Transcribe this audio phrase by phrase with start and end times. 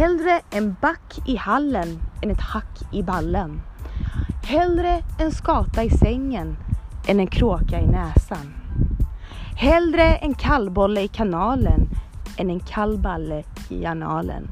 [0.00, 3.60] Hellre en back i hallen än ett hack i ballen.
[4.42, 6.56] Hellre en skata i sängen
[7.08, 8.54] än en kråka i näsan.
[9.56, 11.88] Hellre en kallbolle i kanalen
[12.36, 14.50] än en kallballe i analen.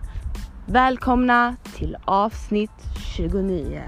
[0.66, 3.82] Välkomna till avsnitt 29.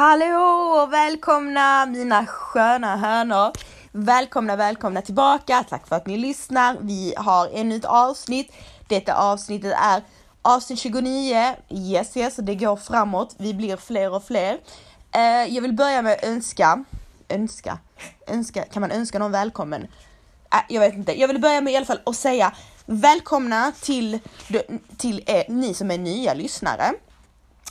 [0.00, 3.52] Hallå och välkomna mina sköna hönor.
[3.92, 5.64] Välkomna, välkomna tillbaka.
[5.68, 6.76] Tack för att ni lyssnar.
[6.80, 8.52] Vi har ännu ett avsnitt.
[8.88, 10.02] Detta avsnittet är
[10.42, 11.54] avsnitt 29.
[11.68, 13.34] Yes, yes, det går framåt.
[13.38, 14.58] Vi blir fler och fler.
[15.12, 16.84] Eh, jag vill börja med att önska,
[17.28, 17.78] önska,
[18.26, 19.82] önska, kan man önska någon välkommen?
[20.52, 21.20] Eh, jag vet inte.
[21.20, 22.52] Jag vill börja med i alla fall att säga
[22.86, 24.18] välkomna till,
[24.96, 26.92] till er, ni som är nya lyssnare.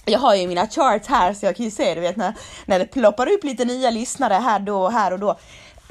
[0.10, 2.34] Jag har ju mina charts här så jag kan ju se det vet när,
[2.66, 5.38] när det ploppar upp lite nya lyssnare här då här och då.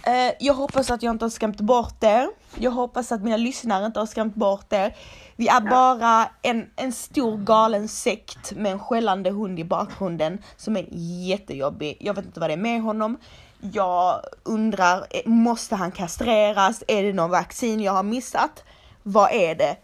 [0.03, 2.29] Eh, jag hoppas att jag inte har skrämt bort er.
[2.55, 4.97] Jag hoppas att mina lyssnare inte har skrämt bort er.
[5.37, 10.77] Vi är bara en, en stor galen sekt med en skällande hund i bakgrunden som
[10.77, 10.87] är
[11.29, 11.97] jättejobbig.
[12.01, 13.19] Jag vet inte vad det är med honom.
[13.61, 16.83] Jag undrar, eh, måste han kastreras?
[16.89, 18.65] Är det någon vaccin jag har missat?
[19.03, 19.77] Vad är det?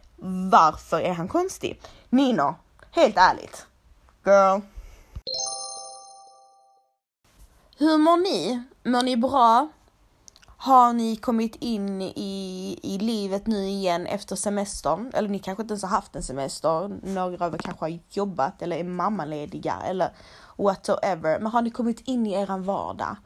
[0.51, 1.81] Varför är han konstig?
[2.11, 2.55] Nino,
[2.91, 3.67] helt ärligt.
[4.25, 4.61] Girl.
[7.78, 8.62] Hur mår ni?
[8.84, 9.69] Mår ni bra?
[10.56, 15.11] Har ni kommit in i, i livet nu igen efter semestern?
[15.14, 17.00] Eller ni kanske inte ens har haft en semester.
[17.02, 20.12] Några av er kanske har jobbat eller är mammalediga eller
[20.56, 21.39] whatever.
[21.39, 23.17] Men har ni kommit in i eran vardag?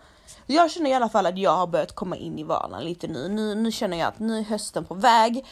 [0.47, 3.29] Jag känner i alla fall att jag har börjat komma in i vardagen lite nu.
[3.29, 5.47] Nu, nu känner jag att nu är hösten på väg.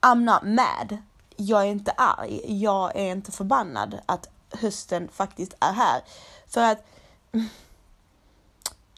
[0.00, 0.98] I'm not mad.
[1.36, 2.62] Jag är inte arg.
[2.62, 6.02] Jag är inte förbannad att hösten faktiskt är här.
[6.48, 6.84] För att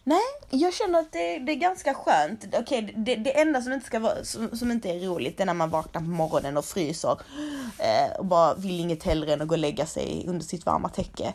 [0.04, 2.44] Nej, jag känner att det, det är ganska skönt.
[2.46, 5.46] Okej, okay, det, det enda som inte, ska vara, som, som, inte är roligt är
[5.46, 7.20] när man vaknar på morgonen och fryser
[7.78, 10.88] eh, och bara vill inget hellre än att gå och lägga sig under sitt varma
[10.88, 11.34] täcke.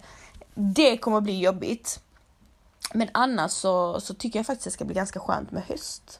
[0.53, 1.99] Det kommer att bli jobbigt.
[2.93, 6.19] Men annars så, så tycker jag faktiskt att det ska bli ganska skönt med höst.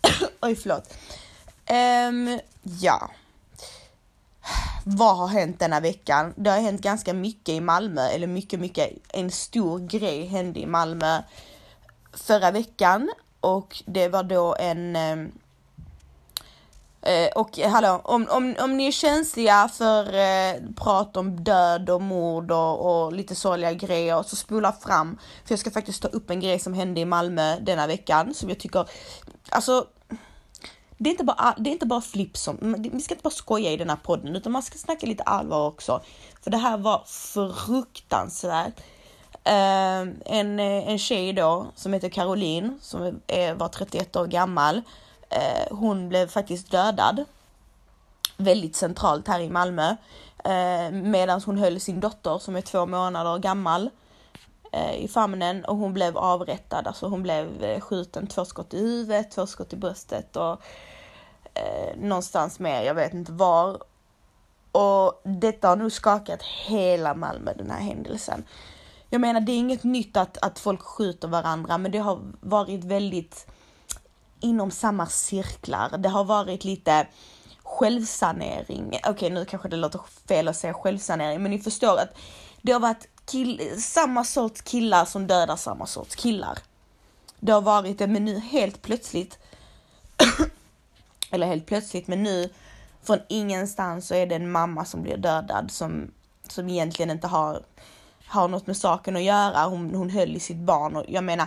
[0.40, 0.94] Oj, förlåt.
[1.70, 3.10] Um, ja.
[4.90, 6.34] Vad har hänt denna veckan?
[6.36, 8.90] Det har hänt ganska mycket i Malmö, eller mycket, mycket.
[9.08, 11.22] En stor grej hände i Malmö
[12.12, 13.10] förra veckan
[13.40, 15.32] och det var då en ehm,
[17.02, 21.90] eh, och eh, hallå, om, om, om ni är känsliga för eh, prat om död
[21.90, 25.18] och mord och, och lite sorgliga grejer så spola fram.
[25.44, 28.48] För jag ska faktiskt ta upp en grej som hände i Malmö denna veckan som
[28.48, 28.88] jag tycker,
[29.48, 29.86] alltså
[30.98, 33.70] det är inte bara, det är inte bara flipp som, vi ska inte bara skoja
[33.70, 36.00] i den här podden utan man ska snacka lite allvar också.
[36.42, 37.04] För det här var
[37.66, 38.80] fruktansvärt.
[39.48, 44.76] Uh, en, eh, en tjej då som heter Caroline som är, var 31 år gammal.
[44.76, 47.24] Uh, hon blev faktiskt dödad.
[48.36, 49.90] Väldigt centralt här i Malmö.
[50.46, 53.90] Uh, Medan hon höll sin dotter som är två månader gammal
[54.72, 56.86] eh, i famnen och hon blev avrättad.
[56.86, 60.60] Alltså hon blev skjuten två skott i huvudet, två skott i bröstet och
[61.54, 63.82] eh, någonstans mer, jag vet inte var.
[64.72, 68.44] Och detta har nog skakat hela Malmö, den här händelsen.
[69.10, 72.84] Jag menar, det är inget nytt att, att folk skjuter varandra, men det har varit
[72.84, 73.46] väldigt
[74.40, 75.98] inom samma cirklar.
[75.98, 77.06] Det har varit lite
[77.62, 78.86] självsanering.
[78.86, 82.16] Okej, okay, nu kanske det låter fel att säga självsanering, men ni förstår att
[82.62, 86.58] det har varit kill samma sorts killar som dödar samma sorts killar.
[87.40, 89.38] Det har varit det, men nu helt plötsligt
[91.30, 92.50] eller helt plötsligt, men nu
[93.02, 96.10] från ingenstans så är det en mamma som blir dödad som,
[96.48, 97.62] som egentligen inte har,
[98.26, 99.64] har något med saken att göra.
[99.64, 101.46] Hon, hon höll i sitt barn och jag menar,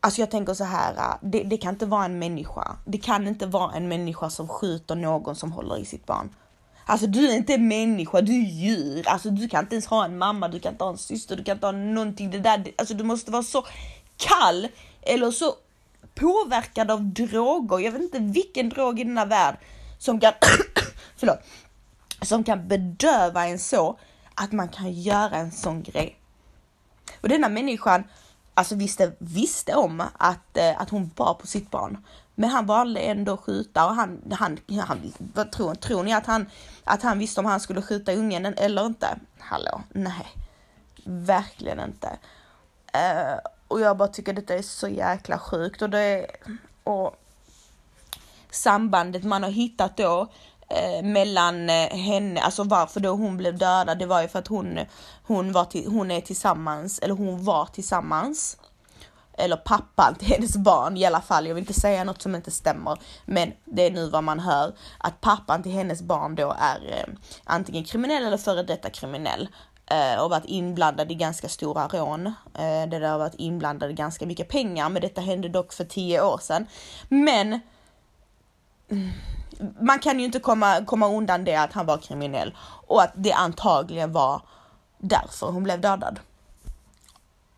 [0.00, 2.76] alltså jag tänker så här, det, det kan inte vara en människa.
[2.84, 6.34] Det kan inte vara en människa som skjuter någon som håller i sitt barn.
[6.88, 9.08] Alltså du är inte en människa, du är djur.
[9.08, 11.44] Alltså du kan inte ens ha en mamma, du kan inte ha en syster, du
[11.44, 12.30] kan inte ha någonting.
[12.30, 13.66] Det där, alltså du måste vara så
[14.16, 14.68] kall
[15.02, 15.54] eller så
[16.16, 17.78] påverkad av droger.
[17.78, 19.56] Jag vet inte vilken drog i denna värld
[19.98, 20.32] som kan,
[21.16, 21.38] förlåt,
[22.22, 23.98] som kan bedöva en så
[24.34, 26.18] att man kan göra en sån grej.
[27.20, 28.04] Och denna människan,
[28.54, 32.04] alltså visste, visste om att, eh, att hon var på sitt barn.
[32.34, 36.26] Men han valde ändå att skjuta och han, han, han vad tror, tror ni att
[36.26, 36.46] han,
[36.84, 39.18] att han visste om han skulle skjuta ungen eller inte?
[39.38, 40.26] Hallå, nej,
[41.04, 42.08] verkligen inte.
[42.94, 45.82] Uh, och jag bara tycker detta är så jäkla sjukt.
[45.82, 46.26] Och det är,
[46.84, 47.16] och
[48.50, 50.28] sambandet man har hittat då
[50.68, 54.48] eh, mellan eh, henne, alltså varför då hon blev dödad, det var ju för att
[54.48, 54.78] hon,
[55.22, 58.56] hon, var till, hon är tillsammans, eller hon var tillsammans.
[59.38, 62.50] Eller pappan till hennes barn i alla fall, jag vill inte säga något som inte
[62.50, 66.90] stämmer, men det är nu vad man hör, att pappan till hennes barn då är
[66.90, 67.14] eh,
[67.44, 69.48] antingen kriminell eller före detta kriminell
[69.90, 72.26] eh, och varit inblandad i ganska stora rån.
[72.26, 76.22] Eh, det har varit inblandad i ganska mycket pengar, men detta hände dock för tio
[76.22, 76.66] år sedan.
[77.08, 77.60] Men
[78.90, 79.10] mm,
[79.80, 82.56] man kan ju inte komma, komma undan det att han var kriminell
[82.86, 84.42] och att det antagligen var
[84.98, 86.20] därför hon blev dödad.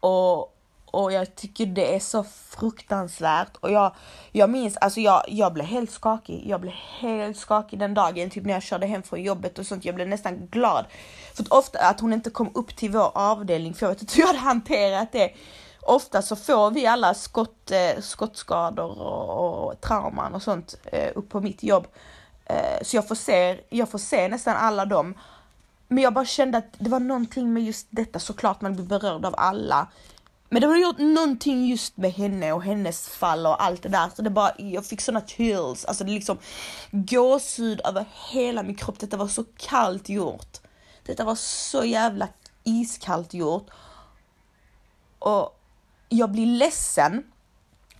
[0.00, 0.57] Och
[0.90, 3.94] och jag tycker det är så fruktansvärt och jag,
[4.32, 6.42] jag minns, alltså jag, jag blev helt skakig.
[6.46, 9.84] Jag blev helt skakig den dagen, typ när jag körde hem från jobbet och sånt.
[9.84, 10.84] Jag blev nästan glad
[11.34, 14.14] för att ofta att hon inte kom upp till vår avdelning för jag vet inte
[14.14, 15.32] hur jag hade hanterat det.
[15.82, 21.28] Ofta så får vi alla skott, eh, skottskador och, och trauman och sånt eh, upp
[21.28, 21.86] på mitt jobb.
[22.44, 25.14] Eh, så jag får, se, jag får se nästan alla dem.
[25.88, 29.24] Men jag bara kände att det var någonting med just detta, såklart man blir berörd
[29.24, 29.86] av alla.
[30.48, 34.10] Men det har gjort någonting just med henne och hennes fall och allt det där
[34.16, 36.38] så det bara, jag fick såna chills, alltså det liksom
[36.90, 38.98] gåshud över hela min kropp.
[38.98, 40.58] Detta var så kallt gjort.
[41.06, 42.28] Detta var så jävla
[42.64, 43.66] iskallt gjort.
[45.18, 45.60] Och
[46.08, 47.24] jag blir ledsen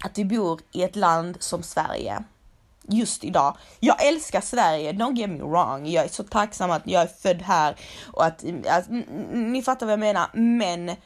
[0.04, 2.24] att vi bor i ett land som Sverige
[2.88, 3.56] just idag.
[3.80, 5.86] Jag älskar Sverige, don't get me wrong.
[5.86, 7.76] Jag är så tacksam att jag är född här
[8.12, 8.84] och att, att
[9.32, 10.96] ni fattar vad jag menar, men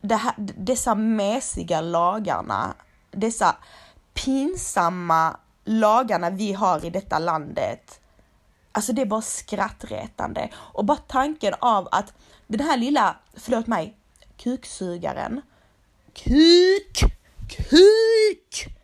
[0.00, 2.74] det här, dessa mesiga lagarna,
[3.10, 3.56] dessa
[4.14, 8.00] pinsamma lagarna vi har i detta landet.
[8.72, 12.14] Alltså det är bara skrattretande och bara tanken av att
[12.46, 13.96] den här lilla, förlåt mig,
[14.36, 15.42] kuksugaren,
[16.12, 17.00] kuk,
[17.48, 18.76] kuk,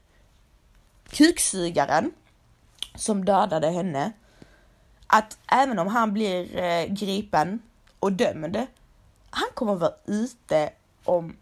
[1.11, 2.13] kuksugaren
[2.95, 4.13] som dödade henne,
[5.07, 7.63] att även om han blir eh, gripen
[7.99, 8.67] och dömd,
[9.31, 10.71] han kommer vara ute
[11.09, 11.37] om,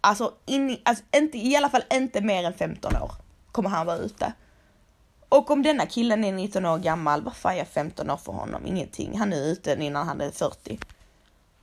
[0.00, 3.12] alltså, in, alltså inte, i alla fall inte mer än 15 år
[3.52, 4.32] kommer han vara ute.
[5.28, 8.66] Och om denna killen är 19 år gammal, vad fan är 15 år för honom?
[8.66, 9.18] Ingenting.
[9.18, 10.78] Han är ute innan han är 40.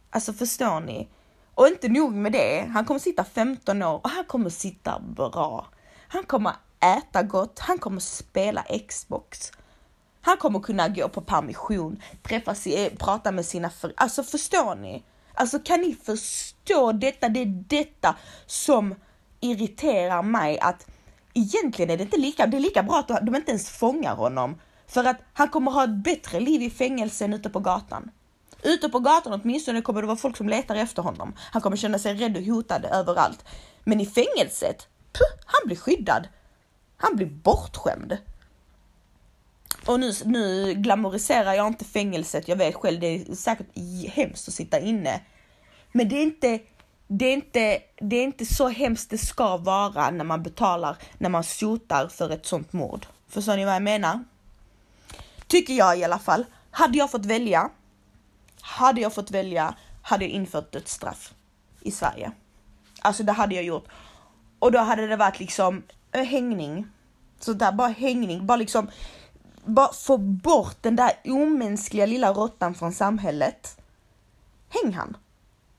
[0.10, 1.08] Alltså förstår ni?
[1.56, 5.68] Och inte nog med det, han kommer sitta 15 år och han kommer sitta bra.
[6.08, 9.52] Han kommer äta gott, han kommer spela Xbox.
[10.22, 14.04] Han kommer kunna gå på permission, träffa sig, eh, prata med sina föräldrar.
[14.04, 15.04] Alltså förstår ni?
[15.34, 17.30] Alltså kan ni förstå detta?
[17.30, 18.96] Det är detta som
[19.40, 20.88] irriterar mig att
[21.34, 24.62] egentligen är det inte lika, det är lika bra att de inte ens fångar honom.
[24.88, 28.12] För att han kommer ha ett bättre liv i fängelse än ute på gatan.
[28.64, 31.34] Ute på gatan åtminstone kommer det vara folk som letar efter honom.
[31.38, 33.46] Han kommer känna sig rädd och hotad överallt.
[33.84, 36.28] Men i fängelset, puh, han blir skyddad.
[36.98, 38.18] Han blir bortskämd.
[39.86, 43.68] Och nu, nu glamoriserar jag inte fängelset, jag vet själv, det är säkert
[44.14, 45.22] hemskt att sitta inne.
[45.92, 46.60] Men det är inte,
[47.08, 51.30] det är inte, det är inte så hemskt det ska vara när man betalar, när
[51.30, 53.06] man sotar för ett sånt mord.
[53.30, 54.24] Förstår ni vad jag menar?
[55.48, 56.46] Tycker jag i alla fall.
[56.72, 57.70] Hade jag fått välja,
[58.62, 61.34] hade jag fått välja, hade jag infört dödsstraff
[61.82, 62.32] i Sverige.
[63.02, 63.88] Alltså det hade jag gjort.
[64.60, 66.88] Och då hade det varit liksom eh, hängning.
[67.40, 68.90] Så där bara hängning, bara liksom
[69.64, 73.78] bara få bort den där omänskliga lilla råttan från samhället.
[74.70, 75.18] Häng han.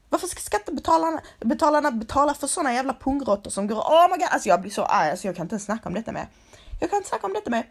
[0.09, 4.49] Varför ska skattebetalarna betalarna betala för såna jävla pungråttor som går oh my god, alltså
[4.49, 6.27] jag blir så arg, alltså jag kan inte ens snacka om detta med.
[6.81, 7.67] Jag kan inte snacka om detta med.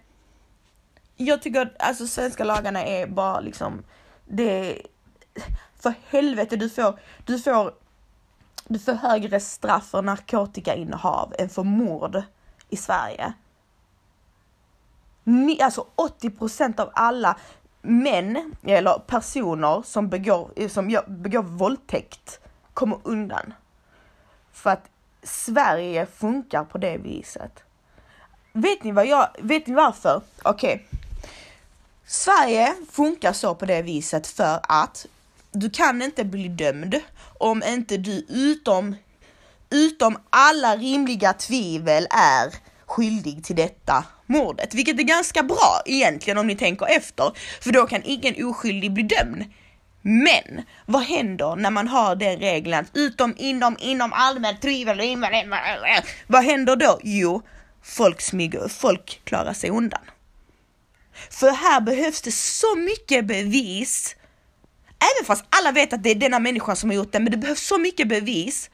[1.17, 3.83] Jag tycker att alltså svenska lagarna är bara liksom,
[4.25, 4.81] det
[5.79, 7.73] för helvete du får, du får,
[8.67, 12.23] du får högre straff för narkotikainnehav än för mord
[12.69, 13.33] i Sverige
[15.61, 17.37] alltså 80% av alla
[17.81, 22.39] män eller personer som begår, som begår våldtäkt
[22.73, 23.53] kommer undan.
[24.51, 24.89] För att
[25.23, 27.63] Sverige funkar på det viset.
[28.53, 30.21] Vet ni vad jag, vet ni varför?
[30.43, 30.73] Okej.
[30.73, 30.99] Okay.
[32.05, 35.05] Sverige funkar så på det viset för att
[35.51, 36.99] du kan inte bli dömd
[37.37, 38.95] om inte du utom,
[39.69, 46.47] utom alla rimliga tvivel är skyldig till detta mordet, vilket är ganska bra egentligen om
[46.47, 49.45] ni tänker efter, för då kan ingen oskyldig bli dömd.
[50.01, 55.01] Men vad händer när man har den regeln utom inom, inom allmänt tvivel,
[56.27, 56.99] vad händer då?
[57.03, 57.41] Jo,
[57.83, 60.01] folk smyger, folk klarar sig undan.
[61.29, 64.15] För här behövs det så mycket bevis,
[64.87, 67.37] även fast alla vet att det är denna människan som har gjort det, men det
[67.37, 68.69] behövs så mycket bevis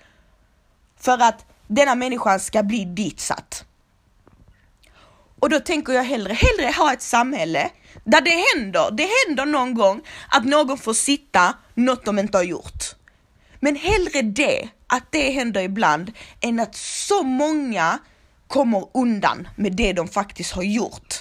[0.99, 3.65] för att denna människan ska bli ditsatt.
[5.39, 7.69] Och då tänker jag hellre, hellre ha ett samhälle
[8.03, 12.43] där det händer, det händer någon gång att någon får sitta något de inte har
[12.43, 12.83] gjort.
[13.59, 17.99] Men hellre det, att det händer ibland, än att så många
[18.47, 21.13] kommer undan med det de faktiskt har gjort.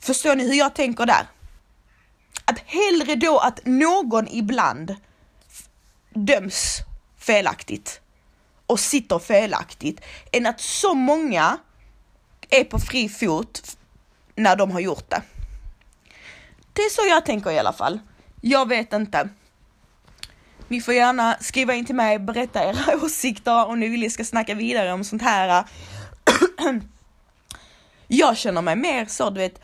[0.00, 1.26] Förstår ni hur jag tänker där?
[2.44, 4.96] Att hellre då att någon ibland
[6.14, 6.78] döms
[7.18, 8.00] felaktigt
[8.66, 10.00] och sitter felaktigt
[10.32, 11.58] än att så många
[12.50, 13.76] är på fri fot
[14.34, 15.22] när de har gjort det.
[16.72, 17.98] Det är så jag tänker i alla fall.
[18.40, 19.28] Jag vet inte.
[20.68, 24.24] Ni får gärna skriva in till mig, berätta era åsikter om ni vill jag ska
[24.24, 25.64] snacka vidare om sånt här.
[28.08, 29.60] jag känner mig mer så, du vet,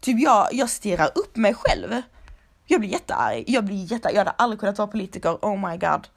[0.00, 2.02] typ jag, jag stirrar upp mig själv.
[2.66, 6.08] Jag blir jättearg, jag blir jättearg, jag hade aldrig kunnat vara politiker, oh my god.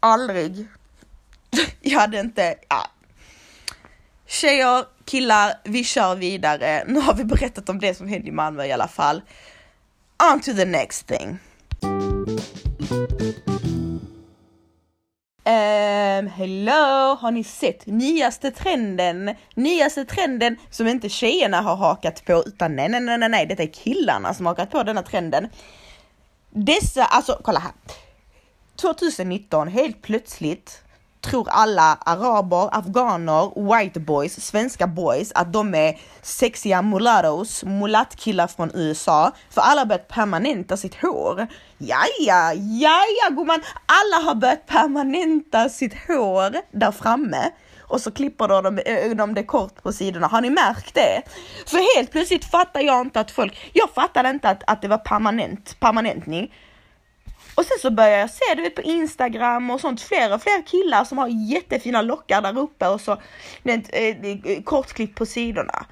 [0.00, 0.66] Aldrig.
[1.80, 2.86] jag hade inte, ja.
[4.26, 6.84] Tjejer, killar, vi kör vidare.
[6.86, 9.22] Nu har vi berättat om det som hände i Malmö i alla fall.
[10.32, 11.38] On to the next thing.
[15.44, 19.34] Um, hello, har ni sett nyaste trenden?
[19.54, 23.62] Nyaste trenden som inte tjejerna har hakat på utan nej, nej, nej, nej, nej, detta
[23.62, 25.48] är killarna som har hakat på denna trenden.
[26.50, 27.72] Dessa, alltså kolla här.
[28.76, 30.82] 2019, helt plötsligt
[31.26, 38.70] tror alla araber, afghaner, white boys, svenska boys att de är sexiga mulattos, mulattkillar från
[38.74, 39.32] USA.
[39.50, 41.46] För alla har börjat permanenta sitt hår.
[41.78, 47.50] Jaja, jaja gumman, alla har börjat permanenta sitt hår där framme
[47.88, 50.26] och så klipper de, de det kort på sidorna.
[50.26, 51.22] Har ni märkt det?
[51.66, 54.98] För helt plötsligt fattar jag inte att folk, jag fattade inte att, att det var
[54.98, 56.52] permanent, permanentning.
[57.56, 60.66] Och sen så börjar jag se, du vet på Instagram och sånt, fler och fler
[60.66, 63.16] killar som har jättefina lockar där uppe och så
[63.62, 65.86] vet, eh, eh, kortklipp på sidorna.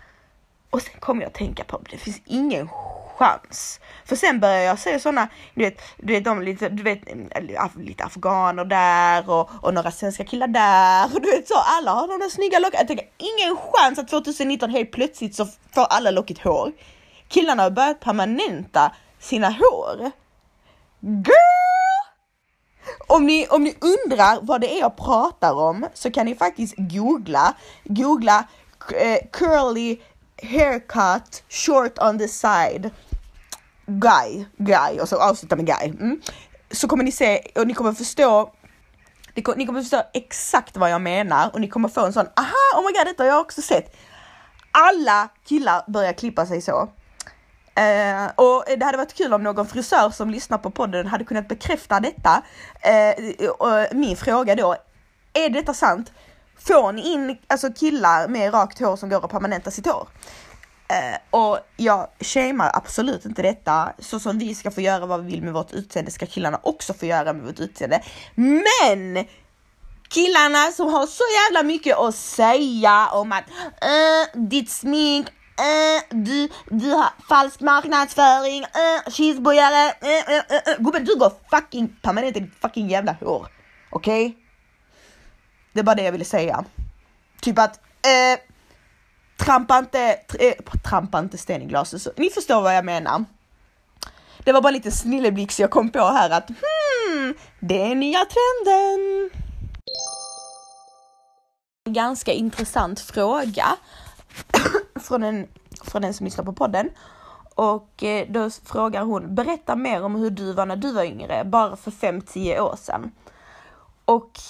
[0.70, 2.68] Och sen kommer jag att tänka på, det finns ingen
[3.16, 3.80] chans.
[4.04, 7.28] För sen börjar jag se sådana, du vet, du vet, de lite, du vet, mm,
[7.76, 11.04] lite afghaner där och, och några svenska killar där.
[11.04, 12.80] Och du vet så, alla har de där snygga lockarna.
[12.80, 16.72] Jag tänker, ingen chans att 2019 helt plötsligt så får alla lockigt hår.
[17.28, 20.12] Killarna har börjat permanenta sina hår.
[21.04, 22.04] Girl!
[23.06, 26.74] Om ni, om ni undrar vad det är jag pratar om så kan ni faktiskt
[26.76, 28.48] googla, googla
[28.94, 30.00] eh, curly
[30.42, 32.90] haircut short on the side
[33.86, 35.88] guy, guy och så avsluta med guy.
[35.88, 36.20] Mm.
[36.70, 38.52] Så kommer ni se och ni kommer förstå
[39.56, 42.86] ni kommer förstå exakt vad jag menar och ni kommer få en sån aha, oh
[42.86, 43.96] my god, detta har jag också sett.
[44.70, 46.88] Alla killar börjar klippa sig så.
[47.76, 51.48] Eh, och det hade varit kul om någon frisör som lyssnar på podden hade kunnat
[51.48, 52.42] bekräfta detta.
[52.80, 54.76] Eh, och eh, min fråga då,
[55.32, 56.12] är detta sant?
[56.58, 60.08] Får ni in alltså killar med rakt hår som går och permanenta sitt hår?
[60.88, 63.92] Eh, och jag shamear absolut inte detta.
[63.98, 66.94] Så som vi ska få göra vad vi vill med vårt utseende ska killarna också
[66.94, 68.02] få göra med vårt utseende.
[68.34, 69.26] Men
[70.08, 75.26] killarna som har så jävla mycket att säga om att uh, ditt smink,
[75.60, 80.84] Uh, du, du har falsk marknadsföring, uh, cheeseburgare, eh, uh, uh, uh.
[80.84, 83.46] Gubben du går fucking permanent i ditt fucking jävla hår.
[83.90, 84.26] Okej?
[84.26, 84.40] Okay?
[85.72, 86.64] Det är bara det jag ville säga.
[87.40, 88.40] Typ att, uh,
[89.36, 92.02] trampa inte, uh, trampa inte sten i glaset.
[92.02, 93.24] Så, ni förstår vad jag menar.
[94.44, 98.18] Det var bara lite snilleblick så jag kom på här att hmm, det är nya
[98.18, 99.30] trenden.
[101.88, 103.76] Ganska intressant fråga
[105.06, 105.48] från en,
[105.84, 106.90] från en som lyssnar på podden.
[107.54, 111.44] Och eh, då frågar hon, berätta mer om hur du var när du var yngre,
[111.44, 113.12] bara för 5-10 år sedan.
[114.04, 114.40] Och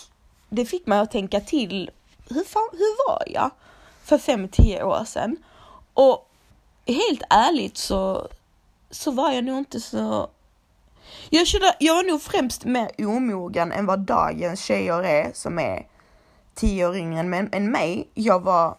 [0.48, 1.90] det fick mig att tänka till,
[2.28, 3.50] hur, fan, hur var jag
[4.02, 5.36] för 5-10 år sedan?
[5.94, 6.30] Och
[6.86, 8.28] helt ärligt så,
[8.90, 10.28] så var jag nog inte så
[11.30, 15.86] jag, kände, jag var nog främst mer omogen än vad dagens tjejer är som är
[16.54, 18.08] 10 år yngre än, än mig.
[18.14, 18.76] Jag var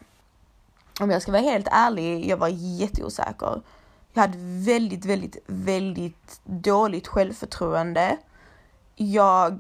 [1.00, 3.62] om jag ska vara helt ärlig, jag var jätteosäker.
[4.14, 8.18] Jag hade väldigt, väldigt, väldigt dåligt självförtroende.
[8.96, 9.60] Jag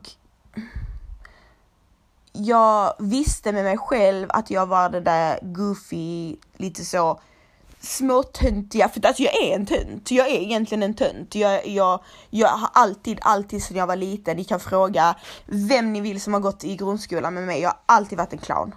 [2.31, 7.19] jag visste med mig själv att jag var det där goofy, lite så
[7.79, 10.11] småtöntiga, för alltså jag är en tönt.
[10.11, 11.35] Jag är egentligen en tönt.
[11.35, 15.15] Jag, jag, jag har alltid, alltid sedan jag var liten, ni kan fråga
[15.45, 18.39] vem ni vill som har gått i grundskolan med mig, jag har alltid varit en
[18.39, 18.75] clown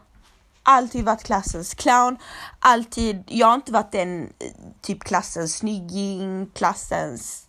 [0.69, 2.17] alltid varit klassens clown,
[2.59, 7.47] alltid, jag har inte varit den eh, typ klassens snygging, klassens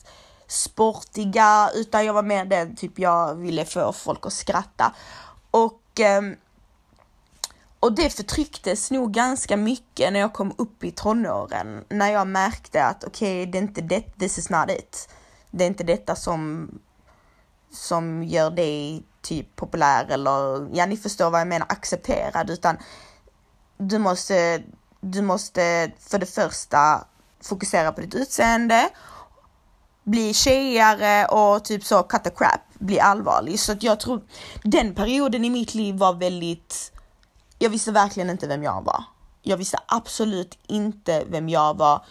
[0.47, 4.93] sportiga, utan jag var mer den typ jag ville få folk att skratta.
[5.51, 6.35] Och, ehm,
[7.81, 11.83] Och det förtrycktes nog ganska mycket när jag kom upp i tonåren.
[11.89, 15.09] När jag märkte att okej, okay, det är inte det, this is not it.
[15.51, 16.69] Det är inte detta som,
[17.71, 22.49] som gör dig typ populär eller, ja ni förstår vad jag menar, accepterad.
[22.49, 22.77] Utan
[23.79, 24.63] du måste,
[25.01, 27.05] du måste för det första
[27.43, 28.89] fokusera på ditt utseende,
[30.03, 33.59] bli tjejigare och typ så cut the crap, bli allvarlig.
[33.59, 34.21] Så att jag tror
[34.63, 36.91] den perioden i mitt liv var väldigt
[37.59, 39.03] jag visste verkligen inte vem jag var.
[39.41, 42.05] Jag visste absolut inte vem jag var.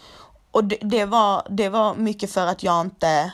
[0.51, 3.33] Och det, det, var, det var mycket för att jag inte,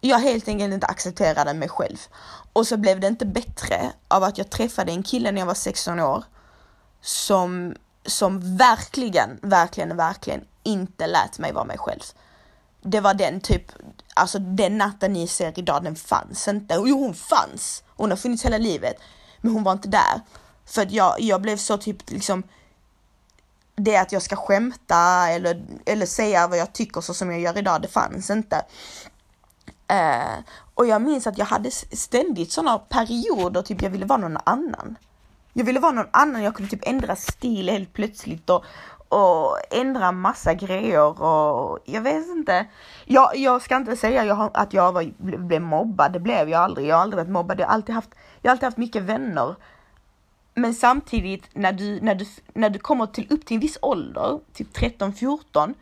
[0.00, 1.96] jag helt enkelt inte accepterade mig själv.
[2.52, 5.54] Och så blev det inte bättre av att jag träffade en kille när jag var
[5.54, 6.24] 16 år
[7.04, 7.74] som,
[8.06, 12.00] som verkligen, verkligen, verkligen inte lät mig vara mig själv.
[12.82, 13.62] Det var den typ,
[14.14, 16.74] alltså den natten ni ser idag, den fanns inte.
[16.74, 17.82] Jo, hon fanns.
[17.88, 18.96] Hon har funnits hela livet.
[19.40, 20.20] Men hon var inte där.
[20.66, 22.42] För att jag, jag blev så typ liksom
[23.76, 27.58] det att jag ska skämta eller, eller säga vad jag tycker så som jag gör
[27.58, 28.64] idag, det fanns inte.
[29.92, 30.38] Uh,
[30.74, 34.96] och jag minns att jag hade ständigt sådana perioder, typ jag ville vara någon annan.
[35.56, 38.64] Jag ville vara någon annan, jag kunde typ ändra stil helt plötsligt och,
[39.08, 42.66] och ändra massa grejer och jag vet inte.
[43.04, 46.86] Jag, jag ska inte säga jag, att jag var, blev mobbad, det blev jag aldrig.
[46.86, 48.10] Jag har aldrig varit mobbad, jag har alltid haft,
[48.42, 49.54] jag har alltid haft mycket vänner.
[50.54, 54.40] Men samtidigt när du, när du, när du kommer till upp till en viss ålder,
[54.52, 55.74] typ 13-14,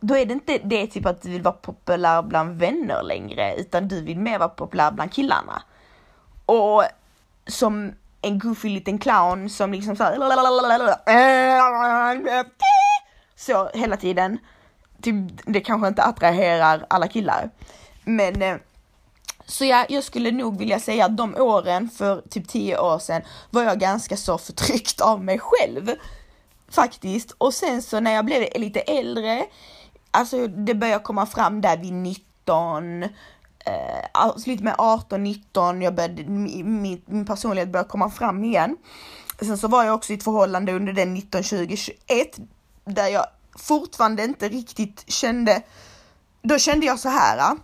[0.00, 3.88] då är det inte det typ att du vill vara populär bland vänner längre, utan
[3.88, 5.62] du vill mer vara populär bland killarna.
[6.46, 6.84] Och
[7.46, 7.92] som
[8.24, 10.04] en goofy liten clown som liksom så
[13.36, 14.38] så hela tiden.
[15.02, 15.14] Typ,
[15.46, 17.50] det kanske inte attraherar alla killar.
[18.04, 18.56] Men eh,
[19.46, 23.22] så jag, jag skulle nog vilja säga att de åren för typ tio år sedan
[23.50, 25.90] var jag ganska så förtryckt av mig själv.
[26.68, 27.30] Faktiskt.
[27.38, 29.46] Och sen så när jag blev lite äldre,
[30.10, 33.04] alltså det började komma fram där vid 19,
[33.64, 38.76] eh, alltså lite med 18, 19, jag började, min, min personlighet började komma fram igen.
[39.38, 42.38] Sen så var jag också i ett förhållande under den 19, 20, 21
[42.84, 43.26] där jag
[43.58, 45.62] fortfarande inte riktigt kände,
[46.42, 47.56] då kände jag så här ah.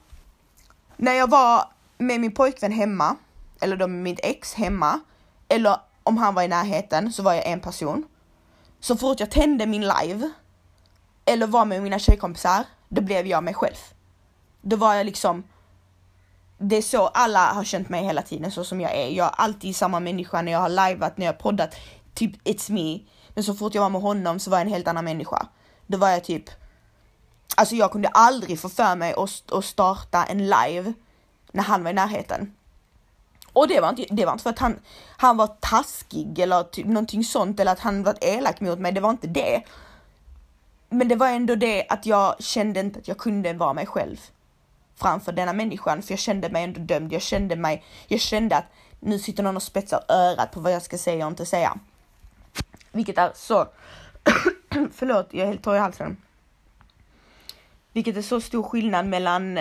[0.96, 1.64] när jag var
[1.98, 3.16] med min pojkvän hemma,
[3.60, 5.00] eller då med mitt ex hemma,
[5.48, 8.04] eller om han var i närheten så var jag en person.
[8.80, 10.30] Så fort jag tände min live,
[11.24, 13.76] eller var med mina tjejkompisar, då blev jag mig själv.
[14.62, 15.44] Då var jag liksom,
[16.62, 19.08] det är så alla har känt mig hela tiden, så som jag är.
[19.08, 21.74] Jag är alltid samma människa när jag har liveat, när jag har poddat,
[22.14, 23.00] typ it's me.
[23.34, 25.46] Men så fort jag var med honom så var jag en helt annan människa.
[25.86, 26.44] Då var jag typ
[27.56, 30.92] Alltså jag kunde aldrig få för mig att, att starta en live
[31.52, 32.54] när han var i närheten.
[33.52, 34.78] Och det var inte, det var inte för att han,
[35.16, 39.00] han var taskig eller typ någonting sånt eller att han var elak mot mig, det
[39.00, 39.62] var inte det.
[40.88, 44.18] Men det var ändå det att jag kände inte att jag kunde vara mig själv
[45.00, 47.12] framför denna människan, för jag kände mig ändå dömd.
[47.12, 48.66] Jag kände mig, jag kände att
[49.00, 51.78] nu sitter någon och spetsar örat på vad jag ska säga och inte säga.
[52.92, 53.68] Vilket är så,
[54.92, 56.16] förlåt, jag är helt torr i halsen.
[57.92, 59.58] Vilket är så stor skillnad mellan,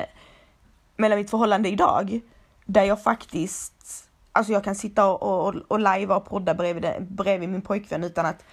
[0.97, 2.19] mellan mitt förhållande idag,
[2.65, 7.49] där jag faktiskt, alltså jag kan sitta och, och, och live och podda bredvid, bredvid
[7.49, 8.43] min pojkvän utan att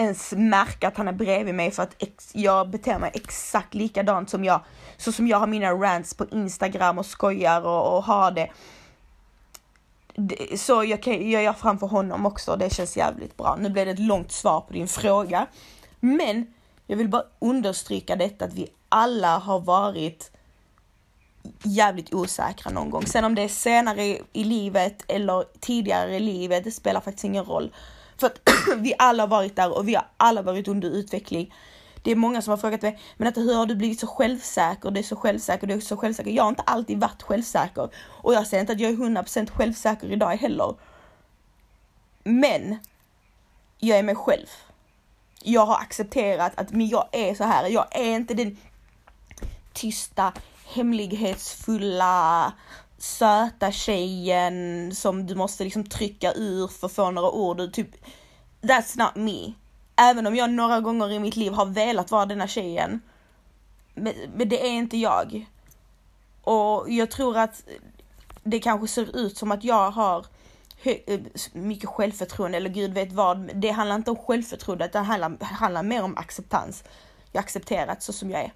[0.00, 4.30] ens märka att han är bredvid mig för att ex, jag beter mig exakt likadant
[4.30, 4.60] som jag,
[4.96, 8.50] så som jag har mina rants på Instagram och skojar och, och har det.
[10.56, 13.56] Så jag kan, gör framför honom också, det känns jävligt bra.
[13.60, 15.46] Nu blev det ett långt svar på din fråga.
[16.00, 16.46] Men
[16.86, 20.30] jag vill bara understryka detta att vi alla har varit
[21.62, 23.06] jävligt osäkra någon gång.
[23.06, 27.44] Sen om det är senare i livet eller tidigare i livet, det spelar faktiskt ingen
[27.44, 27.72] roll.
[28.20, 28.40] För att
[28.76, 31.54] vi alla har varit där och vi har alla varit under utveckling.
[32.02, 34.90] Det är många som har frågat mig, men att hur har du blivit så självsäker?
[34.90, 36.30] det är så självsäker, det är så självsäker.
[36.30, 40.12] Jag har inte alltid varit självsäker och jag säger inte att jag är 100% självsäker
[40.12, 40.74] idag heller.
[42.24, 42.78] Men
[43.78, 44.46] jag är mig själv.
[45.42, 47.68] Jag har accepterat att men jag är så här.
[47.68, 48.56] Jag är inte den
[49.72, 50.32] tysta,
[50.66, 52.52] hemlighetsfulla,
[53.02, 57.72] söta tjejen som du måste liksom trycka ur för att få några ord.
[57.72, 57.88] Typ,
[58.60, 59.52] that's not me.
[59.96, 63.00] Även om jag några gånger i mitt liv har velat vara denna tjejen.
[63.94, 65.46] Men, men det är inte jag.
[66.42, 67.62] Och jag tror att
[68.42, 70.26] det kanske ser ut som att jag har
[70.82, 71.20] eh,
[71.52, 73.50] mycket självförtroende eller gud vet vad.
[73.54, 76.84] Det handlar inte om självförtroende, det handlar, handlar mer om acceptans.
[77.32, 78.52] Jag accepterar så som jag är.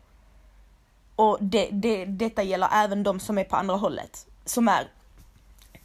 [1.17, 4.89] Och det, det, detta gäller även de som är på andra hållet, som är,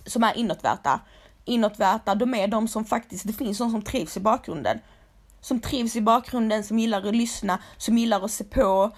[0.05, 0.99] som är inåtvärta.
[1.45, 4.79] inåtvärta, de är de som faktiskt, det finns de som trivs i bakgrunden.
[5.41, 8.91] Som trivs i bakgrunden, som gillar att lyssna, som gillar att se på,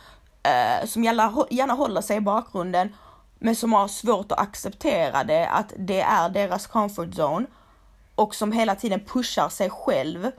[0.44, 2.96] eh, som gärna, gärna håller sig i bakgrunden,
[3.40, 7.46] men som har svårt att acceptera det, att det är deras comfort zone
[8.16, 10.32] och som hela tiden pushar sig själv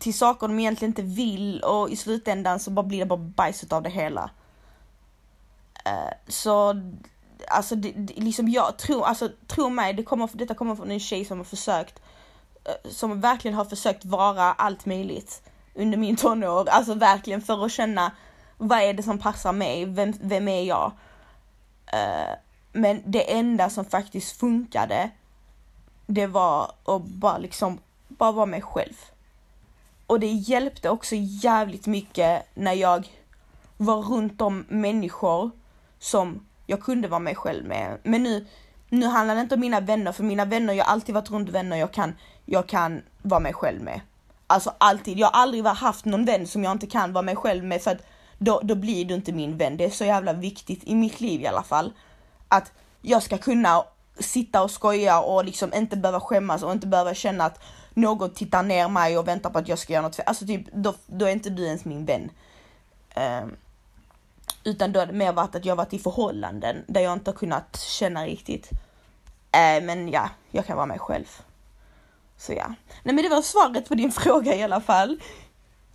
[0.00, 3.72] till saker de egentligen inte vill och i slutändan så bara blir det bara bajset
[3.72, 4.30] av det hela.
[5.84, 6.74] Eh, så
[7.48, 11.00] alltså det, det, liksom jag tror, alltså tro mig, det kommer, detta kommer från en
[11.00, 12.00] tjej som har försökt,
[12.64, 15.42] eh, som verkligen har försökt vara allt möjligt
[15.74, 18.12] under min tonår, alltså verkligen för att känna
[18.56, 20.92] vad är det som passar mig, vem, vem är jag?
[21.94, 22.34] Uh,
[22.72, 25.10] men det enda som faktiskt funkade,
[26.06, 28.94] det var att bara liksom, bara vara mig själv.
[30.06, 33.08] Och det hjälpte också jävligt mycket när jag
[33.76, 35.50] var runt om människor
[35.98, 37.98] som jag kunde vara mig själv med.
[38.02, 38.46] Men nu,
[38.88, 41.48] nu handlar det inte om mina vänner, för mina vänner, jag har alltid varit runt
[41.48, 44.00] vänner jag kan, jag kan vara mig själv med.
[44.46, 47.64] Alltså alltid, jag har aldrig haft någon vän som jag inte kan vara mig själv
[47.64, 48.02] med för att
[48.38, 49.76] då, då blir du inte min vän.
[49.76, 51.92] Det är så jävla viktigt i mitt liv i alla fall.
[52.48, 53.84] Att jag ska kunna
[54.20, 57.60] sitta och skoja och liksom inte behöva skämmas och inte behöva känna att
[57.94, 60.24] någon tittar ner mig och väntar på att jag ska göra något fel.
[60.26, 62.30] Alltså typ, då, då är inte du ens min vän.
[63.16, 63.56] Um,
[64.64, 67.36] utan då har det mer varit att jag varit i förhållanden där jag inte har
[67.36, 68.70] kunnat känna riktigt.
[69.52, 71.26] Äh, men ja, jag kan vara mig själv.
[72.36, 72.74] Så ja.
[73.02, 75.20] Nej men det var svaret på din fråga i alla fall.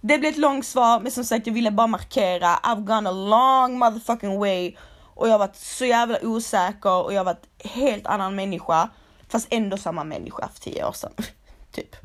[0.02, 3.12] Det blev ett långt svar, men som sagt jag ville bara markera, I've gone a
[3.12, 4.76] long motherfucking way
[5.16, 8.90] och jag har varit så jävla osäker och jag har varit helt annan människa.
[9.28, 11.14] Fast ändå samma människa för tio år sedan.
[11.72, 11.96] typ.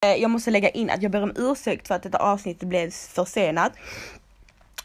[0.00, 2.90] Eh, jag måste lägga in att jag ber om ursäkt för att detta avsnitt blev
[2.90, 3.72] försenat.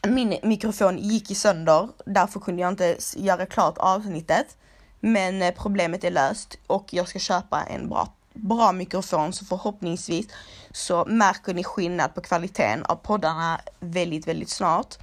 [0.08, 4.58] Min mikrofon gick i sönder, därför kunde jag inte göra klart avsnittet.
[5.00, 10.28] Men eh, problemet är löst och jag ska köpa en bra, bra mikrofon så förhoppningsvis
[10.72, 14.98] så märker ni skillnad på kvaliteten av poddarna väldigt, väldigt snart.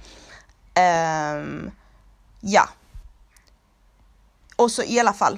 [1.35, 1.71] Um,
[2.41, 2.69] ja,
[4.55, 5.37] och så i alla fall.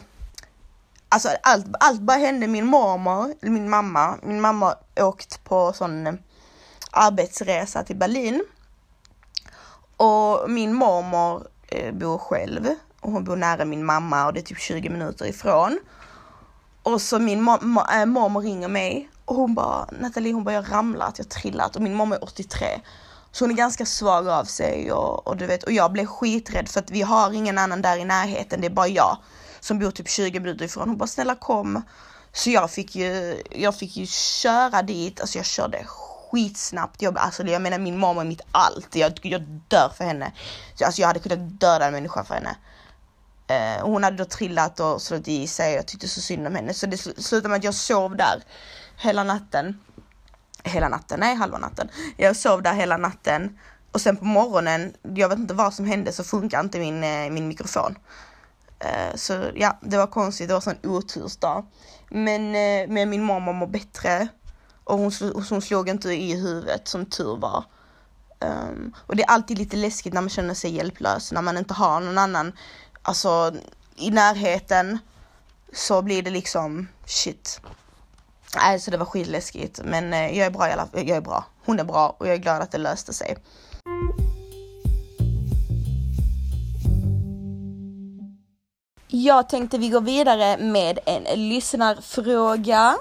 [1.14, 4.18] Alltså allt, allt bara hände min mormor, min mamma.
[4.24, 6.14] Min mamma åkt på sån eh,
[6.92, 8.46] arbetsresa till Berlin.
[9.98, 12.68] Och min mormor eh, bor själv
[13.02, 15.80] och hon bor nära min mamma och det är typ 20 minuter ifrån.
[16.84, 21.18] Och så min äh, mormor ringer mig och hon bara Nathalie, hon bara jag ramlat,
[21.18, 22.68] jag trillat och min mamma är 83.
[23.32, 26.70] Så hon är ganska svag av sig och, och, du vet, och jag blev skiträdd
[26.70, 29.18] för att vi har ingen annan där i närheten, det är bara jag
[29.64, 30.90] som bor typ 20 minuter ifrån.
[30.90, 31.82] Hon bara snälla kom.
[32.32, 37.02] Så jag fick ju, jag fick ju köra dit, alltså jag körde skitsnabbt.
[37.02, 40.32] Jag, alltså jag menar min mamma är mitt allt, jag, jag dör för henne.
[40.86, 42.56] Alltså jag hade kunnat döda en människa för henne.
[43.52, 46.74] Uh, hon hade då trillat och slagit i sig, jag tyckte så synd om henne.
[46.74, 48.44] Så det slutade med att jag sov där
[48.98, 49.80] hela natten
[50.64, 51.90] hela natten, nej halva natten.
[52.18, 53.60] Jag sov där hela natten
[53.92, 57.30] och sen på morgonen, jag vet inte vad som hände så funkar inte min, eh,
[57.30, 57.96] min mikrofon.
[58.84, 61.66] Eh, så ja, det var konstigt, det var en otursdag.
[62.10, 64.28] Men, eh, men min mamma mår bättre
[64.84, 65.12] och hon,
[65.50, 67.66] hon slog inte i huvudet som tur var.
[68.40, 71.74] Um, och det är alltid lite läskigt när man känner sig hjälplös, när man inte
[71.74, 72.54] har någon annan,
[73.02, 73.54] alltså
[73.96, 75.00] i närheten
[75.74, 77.62] så blir det liksom shit.
[78.56, 79.82] Alltså så det var skitläskigt.
[79.84, 81.08] Men eh, jag är bra i alla fall.
[81.08, 81.46] Jag är bra.
[81.66, 83.38] Hon är bra och jag är glad att det löste sig.
[89.16, 92.96] Jag tänkte vi går vidare med en lyssnarfråga.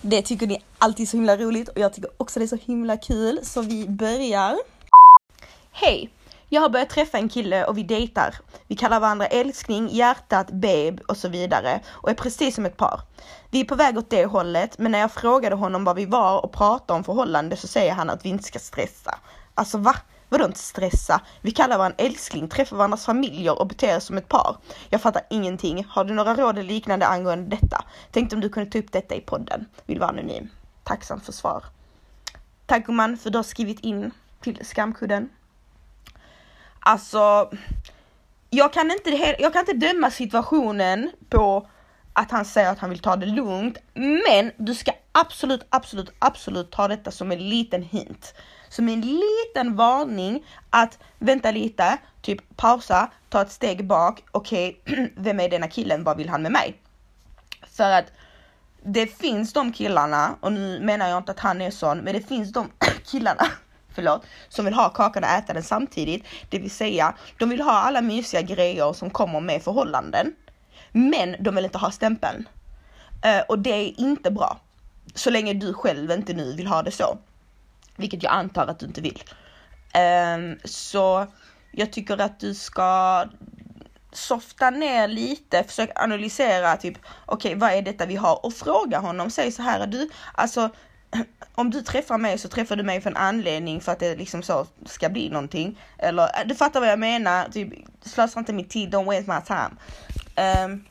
[0.00, 2.56] Det tycker ni alltid är så himla roligt och jag tycker också det är så
[2.56, 4.58] himla kul så vi börjar.
[5.72, 6.10] Hej!
[6.48, 8.34] Jag har börjat träffa en kille och vi dejtar.
[8.66, 13.00] Vi kallar varandra älskling, hjärtat, babe och så vidare och är precis som ett par.
[13.50, 16.44] Vi är på väg åt det hållet, men när jag frågade honom vad vi var
[16.44, 19.18] och pratade om förhållande så säger han att vi inte ska stressa.
[19.54, 19.96] Alltså va?
[20.30, 21.20] Vadå inte stressa?
[21.40, 24.56] Vi kallar varandra älskling, träffar varandras familjer och beter oss som ett par.
[24.90, 25.84] Jag fattar ingenting.
[25.88, 27.84] Har du några råd eller liknande angående detta?
[28.10, 29.66] Tänkte om du kunde ta upp detta i podden.
[29.86, 30.48] Vill vara anonym.
[30.84, 31.64] Tacksam för svar.
[32.66, 35.28] Tack gumman för att du har skrivit in till skamkudden.
[36.80, 37.50] Alltså,
[38.50, 41.68] jag kan inte, jag kan inte döma situationen på
[42.12, 43.78] att han säger att han vill ta det lugnt.
[43.94, 48.34] Men du ska absolut, absolut, absolut ta detta som en liten hint.
[48.70, 54.24] Som en liten varning att vänta lite, typ pausa, ta ett steg bak.
[54.30, 56.04] Okej, okay, vem är denna killen?
[56.04, 56.76] Vad vill han med mig?
[57.72, 58.12] För att
[58.82, 62.20] det finns de killarna, och nu menar jag inte att han är sån, men det
[62.20, 62.70] finns de
[63.04, 63.46] killarna
[63.94, 66.24] förlåt, som vill ha kakan och äta den samtidigt.
[66.50, 70.34] Det vill säga, de vill ha alla mysiga grejer som kommer med förhållanden.
[70.92, 72.48] Men de vill inte ha stämpeln.
[73.26, 74.60] Uh, och det är inte bra.
[75.14, 77.18] Så länge du själv inte nu vill ha det så.
[78.00, 79.22] Vilket jag antar att du inte vill.
[80.34, 81.26] Um, så
[81.72, 83.24] jag tycker att du ska
[84.12, 88.98] softa ner lite, försök analysera typ okej okay, vad är detta vi har och fråga
[88.98, 90.70] honom, säg så här du, alltså
[91.54, 94.42] om du träffar mig så träffar du mig för en anledning för att det liksom
[94.42, 95.78] så ska bli någonting.
[95.98, 97.68] Eller äh, du fattar vad jag menar, typ
[98.02, 99.76] slösa inte min tid, don't waste my time.
[100.64, 100.84] Um,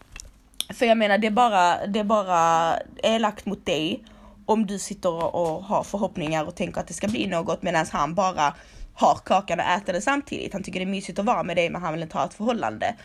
[0.73, 4.03] för jag menar det är bara, det är bara elakt mot dig
[4.49, 8.15] om du sitter och har förhoppningar och tänker att det ska bli något medan han
[8.15, 8.55] bara
[8.93, 10.53] har kakan och äter den samtidigt.
[10.53, 12.33] Han tycker det är mysigt att vara med dig men han vill inte ha ett
[12.33, 12.95] förhållande.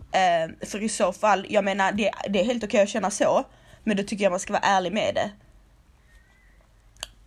[0.00, 3.10] Uh, för i så fall, jag menar det, det är helt okej okay att känna
[3.10, 3.44] så.
[3.84, 5.30] Men då tycker jag man ska vara ärlig med det.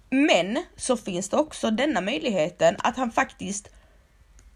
[0.09, 3.69] Men så finns det också denna möjligheten att han faktiskt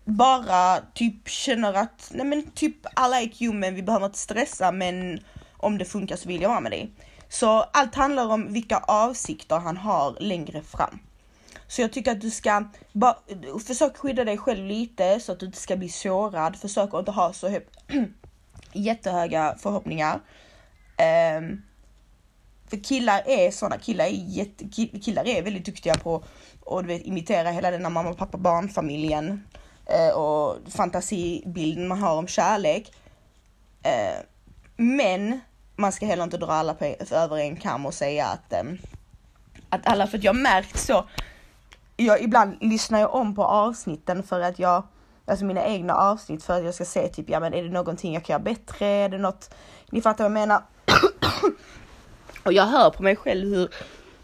[0.06, 5.20] bara typ känner att, nej men typ alla är human, vi behöver inte stressa men
[5.58, 6.92] om det funkar så vill jag vara med dig.
[7.32, 11.00] Så allt handlar om vilka avsikter han har längre fram.
[11.68, 12.64] Så jag tycker att du ska
[12.94, 16.56] försöka försök skydda dig själv lite så att du inte ska bli sårad.
[16.56, 17.48] Försök att inte ha så
[18.74, 20.20] jättehöga förhoppningar.
[21.38, 21.62] Um,
[22.70, 24.66] för killar är sådana, killar är, jätte,
[25.00, 26.24] killar är väldigt duktiga på
[26.66, 29.44] att imitera hela den här mamma, pappa, barnfamiljen
[29.90, 32.92] uh, eh, och fantasibilden man har om kärlek.
[33.86, 34.26] Uh,
[34.76, 35.40] men
[35.82, 38.64] man ska heller inte dra alla på, över en kam och säga att, eh,
[39.70, 41.06] att alla, för att jag märkt så,
[41.98, 44.84] jag, ibland lyssnar jag om på avsnitten för att jag,
[45.26, 48.14] alltså mina egna avsnitt för att jag ska se typ, ja men är det någonting
[48.14, 49.54] jag kan göra bättre, är det något,
[49.90, 50.62] ni fattar vad jag menar.
[52.44, 53.70] Och jag hör på mig själv hur,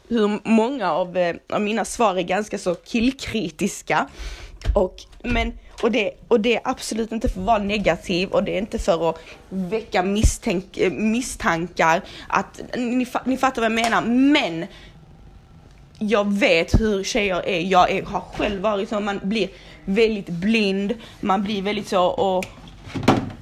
[0.08, 4.08] hur många av, eh, av mina svar är ganska så killkritiska.
[4.74, 8.54] Och, men, och, det, och det är absolut inte för att vara negativ och det
[8.54, 12.02] är inte för att väcka misstänk, eh, misstankar.
[12.28, 14.02] Att, ni, ni fattar vad jag menar.
[14.06, 14.66] Men
[16.00, 17.60] jag vet hur tjejer är.
[17.60, 19.00] Jag är, har själv varit så.
[19.00, 19.50] Man blir
[19.86, 20.94] väldigt blind.
[21.20, 22.46] Man blir väldigt så och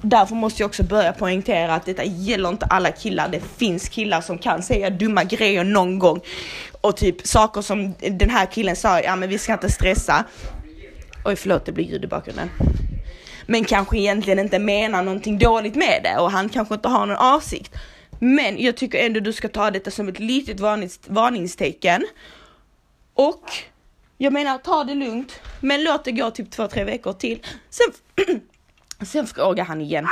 [0.00, 3.28] därför måste jag också börja poängtera att detta gäller inte alla killar.
[3.28, 6.20] Det finns killar som kan säga dumma grejer någon gång.
[6.80, 10.24] Och typ saker som den här killen sa, ja men vi ska inte stressa.
[11.26, 12.50] Oj förlåt, det blir ljud i bakgrunden.
[13.46, 17.16] Men kanske egentligen inte menar någonting dåligt med det och han kanske inte har någon
[17.16, 17.74] avsikt.
[18.18, 22.06] Men jag tycker ändå du ska ta detta som ett litet varnings varningstecken.
[23.14, 23.44] Och
[24.18, 27.46] jag menar, ta det lugnt, men låt det gå typ två, tre veckor till.
[27.70, 27.86] Sen
[29.06, 30.06] Sen frågar han igen.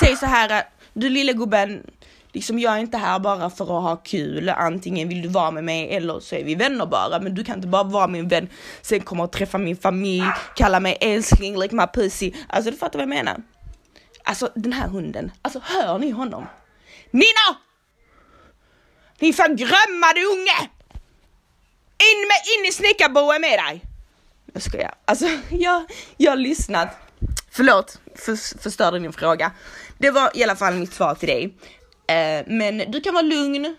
[0.00, 0.62] Säg så här,
[0.92, 1.82] du lille gubben,
[2.36, 4.48] liksom jag är inte här bara för att ha kul.
[4.48, 7.18] Antingen vill du vara med mig eller så är vi vänner bara.
[7.20, 8.48] Men du kan inte bara vara min vän,
[8.82, 12.32] sen komma och träffa min familj, kalla mig älskling, like my pussy.
[12.48, 13.36] Alltså du fattar vad jag menar?
[14.24, 16.46] Alltså den här hunden, alltså hör ni honom?
[17.10, 17.46] Nina!
[19.18, 20.70] Din förgrömmade unge!
[22.08, 23.82] In, med, in i snickarboet med dig!
[24.52, 24.94] Jag skojar.
[25.04, 25.84] Alltså jag,
[26.16, 26.88] jag har lyssnat
[27.50, 29.52] Förlåt, för, förstörde min fråga.
[29.98, 31.54] Det var i alla fall mitt svar till dig.
[32.08, 33.76] Eh, men du kan vara lugn.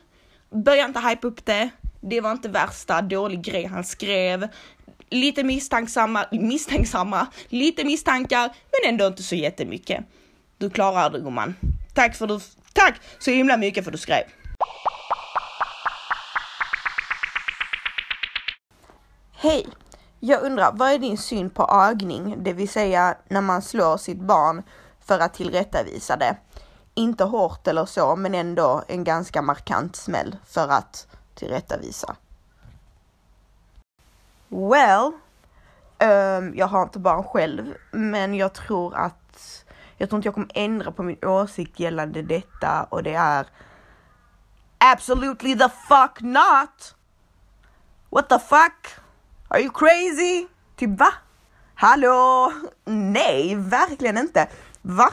[0.50, 1.70] Börja inte hype upp det.
[2.02, 4.48] Det var inte värsta dålig grej han skrev.
[5.10, 10.06] Lite misstänksamma, misstänksamma, lite misstankar, men ändå inte så jättemycket.
[10.58, 11.56] Du klarar det gumman.
[11.94, 12.40] Tack för du,
[12.74, 14.24] tack så himla mycket för du skrev.
[19.40, 19.68] Hej!
[20.20, 24.20] Jag undrar, vad är din syn på agning, det vill säga när man slår sitt
[24.20, 24.64] barn
[25.06, 26.38] för att tillrättavisa det?
[26.98, 32.16] Inte hårt eller så, men ändå en ganska markant smäll för att tillrättavisa.
[34.48, 35.12] Well,
[36.00, 39.66] um, jag har inte barn själv, men jag tror att
[39.98, 43.48] jag tror inte jag kommer ändra på min åsikt gällande detta och det är
[44.78, 46.96] Absolutely the fuck not!
[48.10, 48.88] What the fuck?
[49.48, 50.48] Are you crazy?
[50.76, 51.14] Typ va?
[51.76, 52.54] Hallå?
[52.86, 54.48] Nej, verkligen inte.
[54.82, 55.10] Va?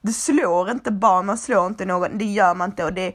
[0.00, 3.14] Du slår inte barn, man slår inte någon, det gör man inte och det,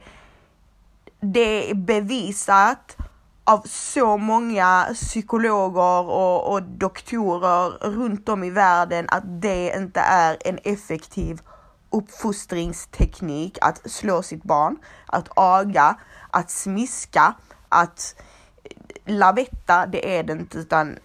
[1.20, 2.96] det är bevisat
[3.44, 10.36] av så många psykologer och, och doktorer runt om i världen att det inte är
[10.44, 11.40] en effektiv
[11.90, 15.98] uppfostringsteknik att slå sitt barn, att aga,
[16.30, 17.34] att smiska,
[17.68, 18.14] att
[19.06, 20.98] lavetta, det är det inte utan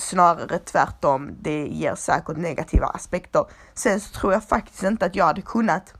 [0.00, 1.30] snarare tvärtom.
[1.40, 3.44] Det ger säkert negativa aspekter.
[3.74, 5.94] Sen så tror jag faktiskt inte att jag hade kunnat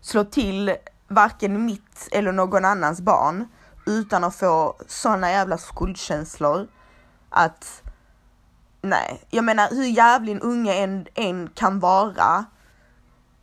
[0.00, 0.76] slå till
[1.08, 3.48] varken mitt eller någon annans barn
[3.86, 6.68] utan att få såna jävla skuldkänslor
[7.30, 7.82] att
[8.82, 12.44] nej, jag menar hur jävlig en unge än, en kan vara.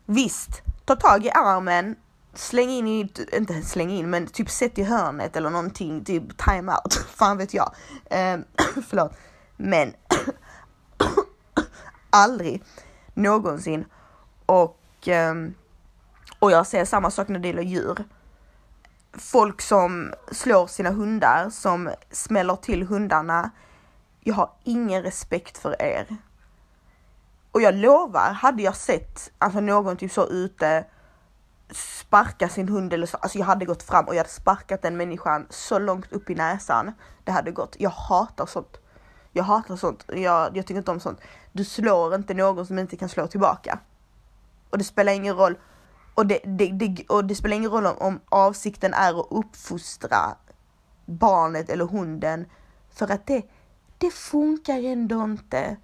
[0.06, 1.96] Visst, ta tag i armen,
[2.38, 6.72] släng in i, inte släng in, men typ sätt i hörnet eller någonting, typ time
[6.72, 7.76] out, fan vet jag.
[8.06, 8.38] Eh,
[8.88, 9.14] förlåt.
[9.58, 9.94] Men
[12.10, 12.64] aldrig
[13.14, 13.86] någonsin.
[14.46, 15.36] Och, eh,
[16.40, 17.98] och jag ser samma sak när det gäller djur.
[19.14, 23.52] Folk som slår sina hundar, som smäller till hundarna.
[24.20, 26.18] Jag har ingen respekt för er.
[27.52, 30.86] Och jag lovar, hade jag sett alltså någon typ så ute
[31.72, 34.98] sparka sin hund eller så, alltså jag hade gått fram och jag hade sparkat den
[34.98, 36.92] människan så långt upp i näsan.
[37.24, 37.76] Det hade gått.
[37.80, 38.78] Jag hatar sånt.
[39.32, 40.06] Jag hatar sånt.
[40.08, 41.22] Jag, jag tycker inte om sånt.
[41.52, 43.80] Du slår inte någon som inte kan slå tillbaka.
[44.70, 45.58] Och det spelar ingen roll.
[46.14, 50.36] Och det, det, det och det spelar ingen roll om, om avsikten är att uppfostra
[51.06, 52.46] barnet eller hunden.
[52.90, 53.46] För att det,
[53.98, 55.78] det funkar ändå inte.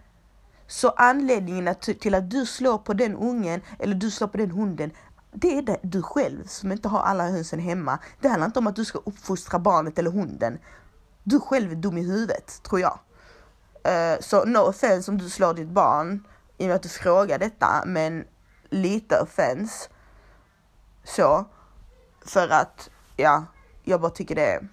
[0.67, 4.91] Så anledningen till att du slår på den ungen eller du slår på den hunden
[5.33, 7.99] det är det, du själv som inte har alla hönsen hemma.
[8.21, 10.59] Det handlar inte om att du ska uppfostra barnet eller hunden.
[11.23, 12.99] Du själv är dum i huvudet, tror jag.
[13.87, 17.39] Uh, så no offense om du slår ditt barn i och med att du frågar
[17.39, 18.25] detta, men
[18.69, 19.89] lite offense.
[21.03, 21.45] Så.
[22.25, 23.45] För att, ja,
[23.83, 24.67] jag bara tycker det är...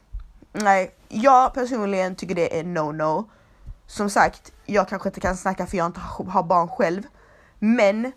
[0.53, 3.25] Nej, jag personligen tycker det är no-no.
[3.87, 7.03] Som sagt, jag kanske inte kan snacka för jag inte har barn själv.
[7.59, 8.13] Men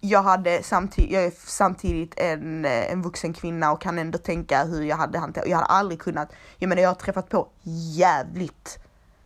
[0.00, 4.64] jag hade samtidigt, jag är samtidigt en, eh, en vuxen kvinna och kan ändå tänka
[4.64, 7.48] hur jag hade hanterat, jag hade aldrig kunnat, jag menar jag har träffat på
[7.94, 8.78] jävligt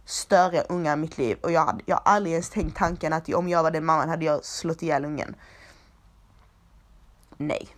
[0.04, 3.34] störiga unga i mitt liv och jag, hade, jag har aldrig ens tänkt tanken att
[3.34, 5.34] om jag var den mamman hade jag slått ihjäl ungen.
[7.36, 7.68] Nej.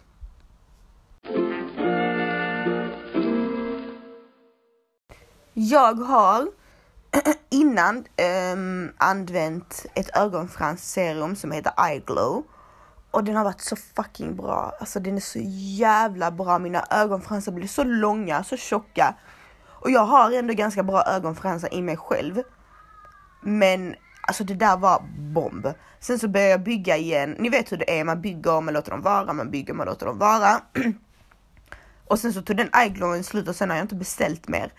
[5.53, 6.49] Jag har
[7.51, 8.05] innan
[8.53, 12.45] um, använt ett ögonfransserum som heter Eye Glow
[13.15, 14.77] och den har varit så fucking bra.
[14.81, 15.39] Alltså den är så
[15.79, 16.59] jävla bra.
[16.59, 19.15] Mina ögonfransar blir så långa, så tjocka.
[19.67, 22.43] Och jag har ändå ganska bra ögonfransar i mig själv.
[23.41, 25.67] Men alltså det där var bomb.
[26.01, 27.37] Sen så började jag bygga igen.
[27.39, 30.07] Ni vet hur det är, man bygger, man låter dem vara, man bygger, man låter
[30.07, 30.61] dem vara.
[32.07, 34.73] och sen så tog den eyeglowen slut och sen har jag inte beställt mer.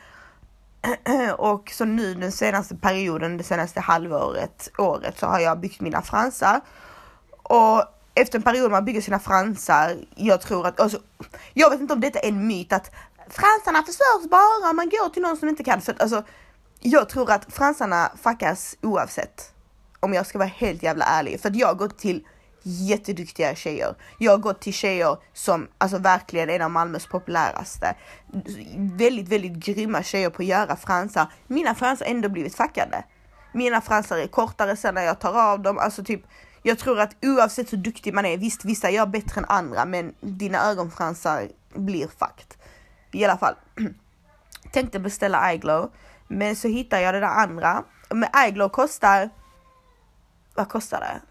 [1.37, 6.01] och så nu den senaste perioden, det senaste halvåret, året så har jag byggt mina
[6.01, 6.61] fransar.
[7.43, 7.83] Och
[8.15, 10.99] efter en period man bygger sina fransar, jag tror att, alltså,
[11.53, 12.91] jag vet inte om detta är en myt att
[13.29, 15.81] fransarna förstörs bara om man går till någon som inte kan.
[15.81, 16.23] För alltså,
[16.79, 19.51] jag tror att fransarna fuckas oavsett.
[19.99, 21.41] Om jag ska vara helt jävla ärlig.
[21.41, 22.27] För att jag har gått till
[22.63, 23.95] jätteduktiga tjejer.
[24.19, 27.95] Jag har gått till tjejer som alltså verkligen är en av Malmös populäraste.
[28.77, 31.31] Väldigt, väldigt grymma tjejer på att göra fransar.
[31.47, 33.03] Mina fransar har ändå blivit fuckade.
[33.53, 35.77] Mina fransar är kortare sen när jag tar av dem.
[35.77, 36.21] Alltså typ
[36.67, 40.13] jag tror att oavsett hur duktig man är, visst vissa gör bättre än andra men
[40.19, 42.55] dina ögonfransar blir fucked.
[43.11, 43.55] I alla fall.
[44.71, 45.91] Tänkte beställa eyeglow
[46.27, 47.83] men så hittade jag det där andra.
[48.09, 49.29] Men eyeglow kostar,
[50.55, 51.21] vad kostar det?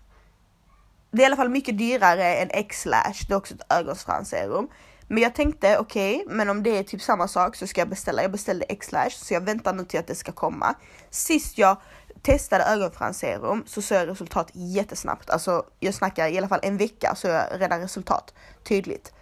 [1.10, 4.68] Det är i alla fall mycket dyrare än X-lash, det är också ett ögonfransserum.
[5.08, 7.88] Men jag tänkte okej, okay, men om det är typ samma sak så ska jag
[7.88, 8.22] beställa.
[8.22, 10.74] Jag beställde X-lash så jag väntar nu till att det ska komma.
[11.10, 11.76] Sist jag
[12.24, 15.30] testade ögonfransserum så såg jag resultat jättesnabbt.
[15.30, 19.12] Alltså jag snackar i alla fall en vecka så jag redan resultat tydligt.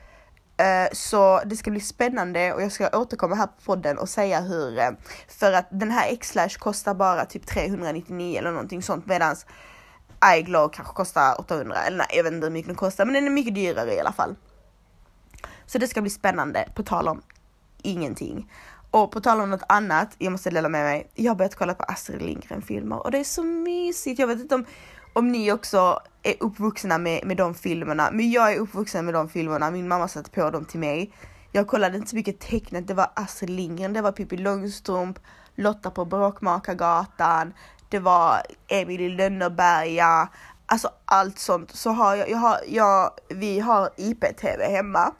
[0.56, 4.40] Eh, så det ska bli spännande och jag ska återkomma här på podden och säga
[4.40, 4.90] hur, eh,
[5.28, 9.46] för att den här X-Lash kostar bara typ 399 eller någonting sånt medans
[10.36, 13.26] iGlow kanske kostar 800 eller nej jag vet inte hur mycket den kostar men den
[13.26, 14.36] är mycket dyrare i alla fall.
[15.66, 17.22] Så det ska bli spännande på tal om
[17.82, 18.50] ingenting.
[18.92, 21.11] Och på tal om något annat, jag måste dela med mig.
[21.14, 24.18] Jag har börjat kolla på Astrid Lindgren filmer och det är så mysigt.
[24.18, 24.64] Jag vet inte om,
[25.12, 29.28] om ni också är uppvuxna med, med de filmerna, men jag är uppvuxen med de
[29.28, 29.70] filmerna.
[29.70, 31.12] Min mamma satte på dem till mig.
[31.52, 35.18] Jag kollade inte så mycket tecknet, det var Astrid Lindgren, det var Pippi Långstrump,
[35.55, 37.52] Lotta på Bråkmakargatan,
[37.88, 40.29] det var Emil i Lönneberga,
[40.66, 41.71] alltså allt sånt.
[41.77, 45.12] Så har jag, jag har, jag, vi har IPTV hemma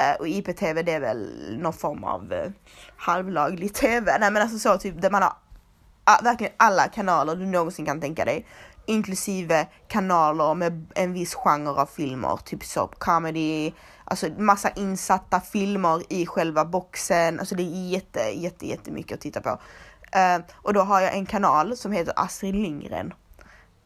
[0.00, 2.50] Eh, och IPTV det är väl någon form av uh,
[2.96, 4.18] halvlaglig TV.
[4.18, 8.00] Nej men alltså så typ där man har uh, verkligen alla kanaler du någonsin kan
[8.00, 8.46] tänka dig.
[8.86, 13.72] Inklusive kanaler med en viss genre av filmer, typ soap comedy,
[14.04, 17.40] alltså massa insatta filmer i själva boxen.
[17.40, 19.50] Alltså det är jätte, jätte, jättemycket att titta på.
[19.50, 23.14] Uh, och då har jag en kanal som heter Astrid Lindgren.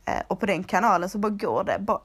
[0.09, 2.01] Uh, och på den kanalen så bara går det bara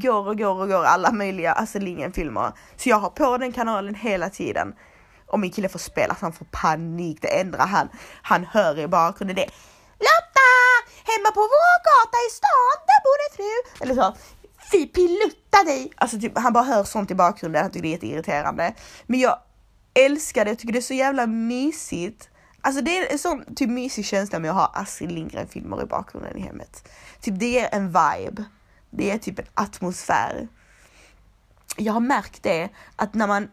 [0.00, 2.52] går och går och går alla möjliga alltså, Astrid Lindgren filmer.
[2.76, 4.74] Så jag har på den kanalen hela tiden.
[5.26, 7.18] Och min kille får spela så han får panik.
[7.22, 7.88] Det ändrar han,
[8.22, 9.46] han hör i bakgrunden det
[9.98, 10.50] Lotta!
[11.04, 13.84] Hemma på vår gata i stan, där bor en fru.
[13.84, 14.16] Eller så.
[14.72, 15.92] Fy pilutta dig!
[15.96, 18.74] Alltså typ, han bara hör sånt i bakgrunden, han tycker det är jätteirriterande.
[19.06, 19.38] Men jag
[19.94, 22.28] älskar det, jag tycker det är så jävla mysigt.
[22.60, 25.86] Alltså det är en sån typ mysig känsla med att ha Astrid Lindgren filmer i
[25.86, 26.88] bakgrunden i hemmet.
[27.20, 28.44] Typ det ger en vibe.
[28.90, 30.48] Det är typ en atmosfär.
[31.76, 33.48] Jag har märkt det att när man,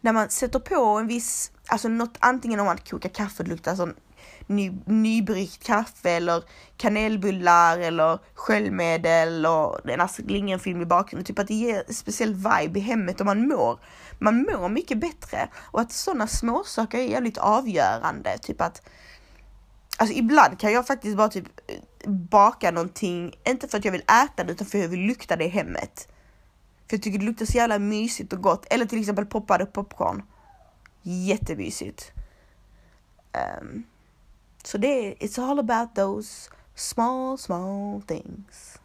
[0.00, 3.74] när man sätter på en viss, alltså något, antingen om man kokar kaffe, det luktar
[3.74, 3.94] sån
[4.46, 6.44] ny, nybryggt kaffe eller
[6.76, 11.24] kanelbullar eller sköljmedel och en Astrid Lindgren-film i bakgrunden.
[11.24, 13.80] Typ att det ger en speciell vibe i hemmet och man mår,
[14.18, 15.48] man mår mycket bättre.
[15.56, 18.38] Och att sådana småsaker är jävligt avgörande.
[18.38, 18.82] Typ att
[19.96, 24.02] Alltså ibland kan jag faktiskt bara typ eh, baka någonting, inte för att jag vill
[24.24, 26.08] äta det utan för att jag vill lukta det i hemmet.
[26.88, 28.66] För jag tycker det luktar så jävla mysigt och gott.
[28.70, 30.22] Eller till exempel poppade popcorn.
[31.02, 32.12] Jättemysigt.
[33.60, 33.84] Um,
[34.64, 38.78] så det är, it's all about those small, small things.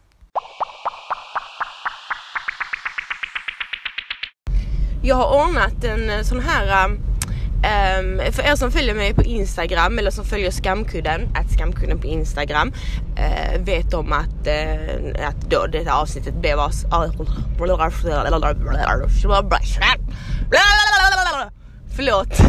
[5.02, 6.98] Jag har ordnat en eh, sån här ehm,
[7.58, 12.06] Um, för er som följer mig på Instagram eller som följer Skamkudden, att Skamkudden på
[12.06, 12.72] Instagram,
[13.18, 16.70] uh, vet om att, uh, att då detta avsnittet blev av...
[21.96, 22.38] Förlåt.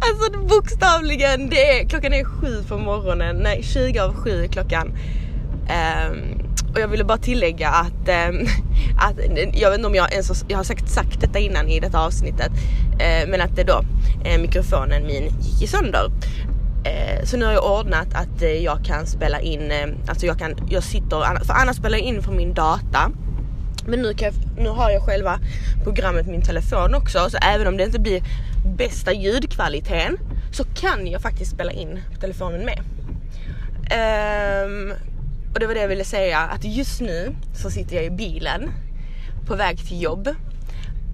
[0.00, 4.96] alltså bokstavligen, det är, klockan är sju på morgonen, nej 20 av sju klockan.
[6.08, 8.46] Um, och jag ville bara tillägga att, ähm,
[8.98, 9.16] att
[9.54, 12.52] jag vet inte om jag ens jag har sagt, sagt detta innan i detta avsnittet,
[12.98, 13.84] äh, men att det då
[14.24, 16.10] äh, mikrofonen min gick sönder.
[16.84, 19.72] Äh, så nu har jag ordnat att jag kan spela in,
[20.06, 23.10] alltså jag kan, jag sitter, för annars spelar jag in från min data.
[23.86, 25.38] Men nu, kan jag, nu har jag själva
[25.84, 28.22] programmet min telefon också, så även om det inte blir
[28.76, 30.18] bästa ljudkvaliteten
[30.52, 32.80] så kan jag faktiskt spela in på telefonen med.
[34.64, 34.92] Um,
[35.52, 38.70] och det var det jag ville säga att just nu så sitter jag i bilen
[39.46, 40.28] på väg till jobb.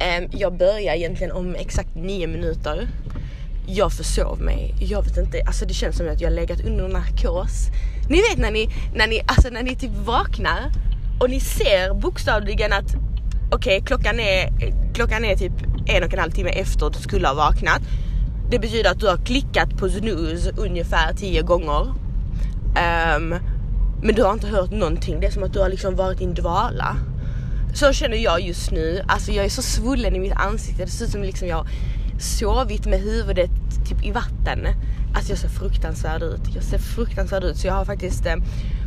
[0.01, 2.89] Ehm, jag börjar egentligen om exakt nio minuter.
[3.67, 4.75] Jag försov mig.
[4.81, 7.67] Jag vet inte, alltså det känns som att jag har legat under narkos.
[8.09, 10.71] Ni vet när ni, när ni, alltså när ni typ vaknar
[11.21, 12.95] och ni ser bokstavligen att
[13.53, 14.51] okej okay, klockan, är,
[14.95, 15.53] klockan är typ
[15.87, 17.83] en och en halv timme efter du skulle ha vaknat.
[18.51, 21.95] Det betyder att du har klickat på snooze ungefär tio gånger.
[23.17, 23.35] Um,
[24.03, 25.21] men du har inte hört någonting.
[25.21, 26.97] Det är som att du har liksom varit i en dvala.
[27.75, 29.03] Så känner jag just nu.
[29.07, 30.85] Alltså jag är så svullen i mitt ansikte.
[30.85, 31.67] Det ser ut som liksom jag
[32.19, 33.51] sovit med huvudet
[33.89, 34.67] typ i vatten.
[35.15, 36.41] Alltså jag ser fruktansvärd ut.
[36.55, 38.27] Jag ser fruktansvärd ut så jag har faktiskt...
[38.27, 38.37] Eh,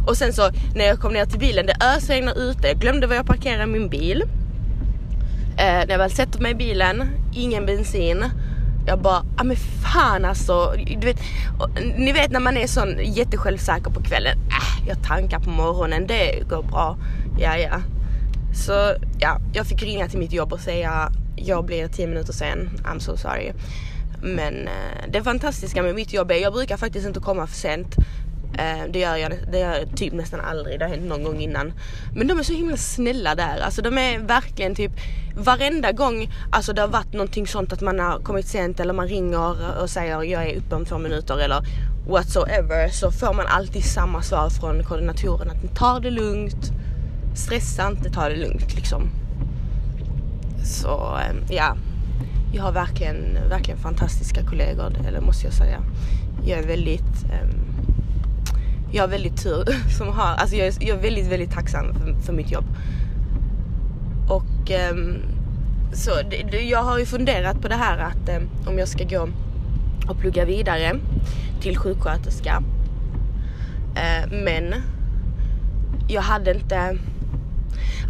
[0.08, 2.68] och sen så när jag kom ner till bilen, det ösregnar ute.
[2.68, 4.24] Jag glömde var jag parkerade min bil.
[5.58, 8.26] Eh, när jag väl sätter mig i bilen, ingen bensin.
[8.90, 9.58] Jag bara, ja men
[9.94, 10.74] fan alltså.
[11.00, 11.20] Du vet,
[11.98, 14.38] ni vet när man är sån jättesjälvsäker på kvällen.
[14.38, 16.98] Äh, jag tankar på morgonen, det går bra.
[17.40, 17.82] Ja, ja.
[18.54, 22.70] Så ja, jag fick ringa till mitt jobb och säga jag blir 10 minuter sen.
[22.84, 23.52] I'm so sorry.
[24.22, 27.96] Men eh, det fantastiska med mitt jobb är, jag brukar faktiskt inte komma för sent.
[28.60, 31.40] Eh, det, gör jag, det gör jag typ nästan aldrig, det har hänt någon gång
[31.40, 31.74] innan.
[32.16, 34.92] Men de är så himla snälla där, alltså de är verkligen typ
[35.36, 39.08] varenda gång alltså det har varit någonting sånt att man har kommit sent eller man
[39.08, 41.64] ringer och säger jag är uppe om två minuter eller
[42.10, 46.72] whatsoever så får man alltid samma svar från koordinatorerna att ta det lugnt,
[47.36, 49.10] stressa inte, ta det lugnt liksom.
[50.64, 51.78] Så eh, ja,
[52.54, 55.84] jag har verkligen, verkligen fantastiska kollegor, eller måste jag säga.
[56.46, 57.69] Jag är väldigt um,
[58.92, 59.66] jag har väldigt tur
[59.98, 62.66] som har, alltså jag är, jag är väldigt, väldigt tacksam för, för mitt jobb.
[64.30, 65.18] Och um,
[65.94, 66.12] så
[66.52, 69.30] det, jag har ju funderat på det här att um, om jag ska gå
[70.08, 70.96] och plugga vidare
[71.62, 72.64] till sjuksköterska.
[73.94, 74.74] Uh, men
[76.08, 76.98] jag hade inte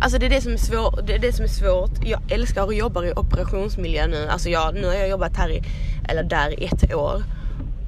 [0.01, 1.07] Alltså det är det som är svårt.
[1.07, 2.05] Det är det som är svårt.
[2.05, 4.27] Jag älskar att jobba i operationsmiljö nu.
[4.27, 5.63] Alltså jag, nu har jag jobbat här i,
[6.09, 7.23] eller där i ett år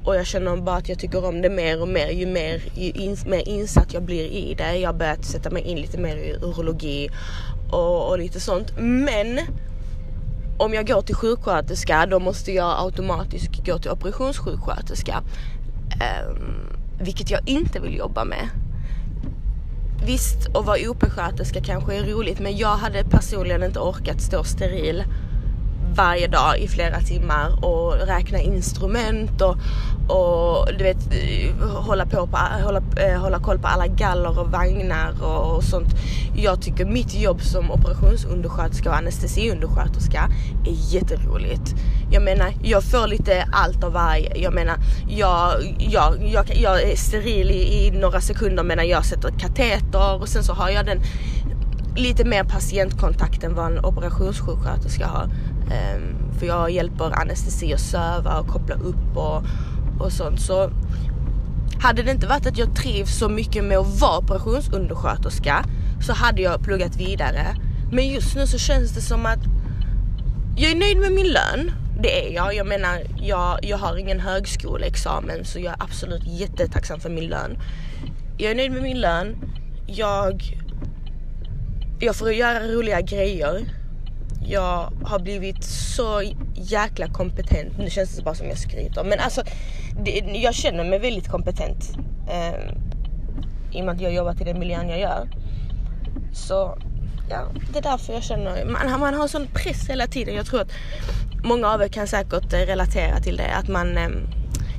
[0.04, 2.90] och jag känner bara att jag tycker om det mer och mer ju mer, ju
[2.90, 4.76] in, mer insatt jag blir i det.
[4.76, 7.10] Jag har börjat sätta mig in lite mer i urologi
[7.72, 8.72] och, och lite sånt.
[8.78, 9.40] Men
[10.58, 15.22] om jag går till sjuksköterska då måste jag automatiskt gå till operationssjuksköterska.
[16.28, 18.48] Um, vilket jag inte vill jobba med.
[20.06, 25.04] Visst, att vara OP-sköterska kanske är roligt men jag hade personligen inte orkat stå steril
[25.96, 29.56] varje dag i flera timmar och räkna instrument och,
[30.08, 30.96] och du vet
[31.74, 35.88] hålla, på på, hålla, eh, hålla koll på alla galler och vagnar och, och sånt.
[36.36, 40.28] Jag tycker mitt jobb som operationsundersköterska och anestesiundersköterska
[40.66, 41.74] är jätteroligt.
[42.10, 44.36] Jag menar, jag får lite allt av varje.
[44.36, 44.76] Jag menar,
[45.08, 50.28] jag, jag, jag, jag är steril i, i några sekunder medan jag sätter kateter och
[50.28, 51.00] sen så har jag den
[51.96, 55.24] lite mer patientkontakt än vad en operationssjuksköterska har.
[55.24, 59.42] Um, för jag hjälper anestesi och söva och koppla upp och,
[60.00, 60.40] och sånt.
[60.40, 60.70] Så
[61.78, 65.64] hade det inte varit att jag trivs så mycket med att vara operationsundersköterska
[66.00, 67.56] så hade jag pluggat vidare.
[67.92, 69.40] Men just nu så känns det som att
[70.56, 71.72] jag är nöjd med min lön.
[72.02, 72.54] Det är jag.
[72.54, 77.58] Jag menar, jag, jag har ingen högskoleexamen så jag är absolut jättetacksam för min lön.
[78.38, 79.36] Jag är nöjd med min lön.
[79.86, 80.61] Jag
[82.02, 83.64] jag får göra roliga grejer.
[84.46, 86.22] Jag har blivit så
[86.54, 87.78] jäkla kompetent.
[87.78, 89.04] Nu känns det bara som jag skryter.
[89.04, 89.42] Men alltså,
[90.04, 91.92] det, jag känner mig väldigt kompetent.
[92.30, 92.54] Eh,
[93.72, 95.28] I och med att jag jobbar till den miljön jag gör.
[96.32, 96.78] Så
[97.30, 100.34] ja, det är därför jag känner, man, man har sån press hela tiden.
[100.34, 100.72] Jag tror att
[101.44, 103.54] många av er kan säkert eh, relatera till det.
[103.54, 104.08] Att man eh,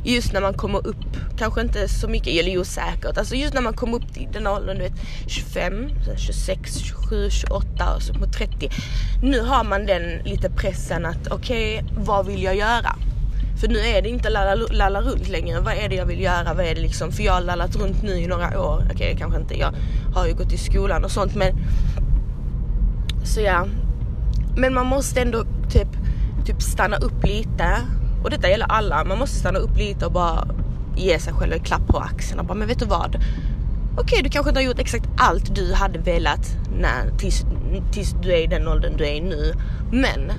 [0.03, 3.61] just när man kommer upp, kanske inte så mycket, eller jo säkert, alltså just när
[3.61, 4.93] man kommer upp till den åldern, du vet
[5.27, 8.69] 25, 26, 27, 28 och så på 30.
[9.23, 12.95] Nu har man den lite pressen att okej, okay, vad vill jag göra?
[13.61, 15.59] För nu är det inte lalla, lalla runt längre.
[15.59, 16.53] Vad är det jag vill göra?
[16.53, 17.11] Vad är det liksom?
[17.11, 18.81] För jag har lallat runt nu i några år.
[18.85, 19.59] Okej, okay, kanske inte.
[19.59, 19.73] Jag
[20.15, 21.55] har ju gått i skolan och sånt men
[23.23, 23.67] så ja.
[24.57, 25.87] Men man måste ändå typ,
[26.45, 27.77] typ stanna upp lite
[28.23, 30.47] och detta gäller alla, man måste stanna upp lite och bara
[30.95, 33.15] ge sig själv en klapp på axeln och bara, men vet du vad?
[33.95, 37.45] Okej, okay, du kanske inte har gjort exakt allt du hade velat när, tills,
[37.91, 39.53] tills du är i den åldern du är i nu.
[39.91, 40.31] Men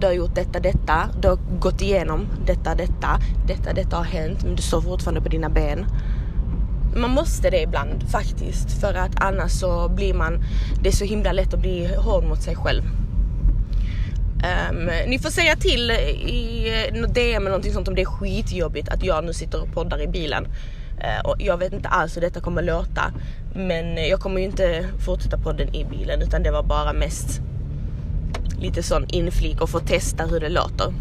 [0.00, 4.44] du har gjort detta, detta, du har gått igenom detta, detta, detta, detta har hänt,
[4.44, 5.86] men du står fortfarande på dina ben.
[6.96, 10.44] Man måste det ibland faktiskt, för att annars så blir man,
[10.82, 12.82] det är så himla lätt att bli hård mot sig själv.
[14.42, 18.06] Um, ni får säga till i eh, något DM eller någonting sånt om det är
[18.06, 20.44] skitjobbigt att jag nu sitter och poddar i bilen.
[20.44, 23.12] Uh, och jag vet inte alls hur detta kommer låta.
[23.54, 27.40] Men jag kommer ju inte fortsätta podden i bilen utan det var bara mest
[28.60, 30.94] lite sån inflik och få testa hur det låter.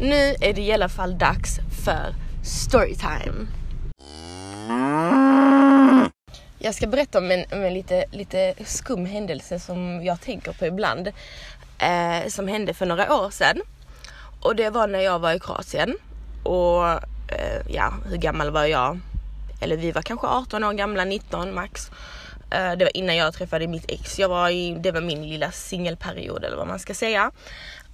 [0.00, 3.46] Nu är det i alla fall dags för storytime.
[6.64, 10.66] Jag ska berätta om en, om en lite, lite skum händelse som jag tänker på
[10.66, 11.08] ibland
[11.78, 13.62] eh, som hände för några år sedan.
[14.40, 15.96] Och det var när jag var i Kroatien.
[16.42, 16.88] Och
[17.32, 19.00] eh, ja, hur gammal var jag?
[19.60, 21.90] Eller vi var kanske 18 år gamla, 19 max.
[22.50, 24.18] Eh, det var innan jag träffade mitt ex.
[24.18, 27.30] Jag var i, det var min lilla singelperiod eller vad man ska säga.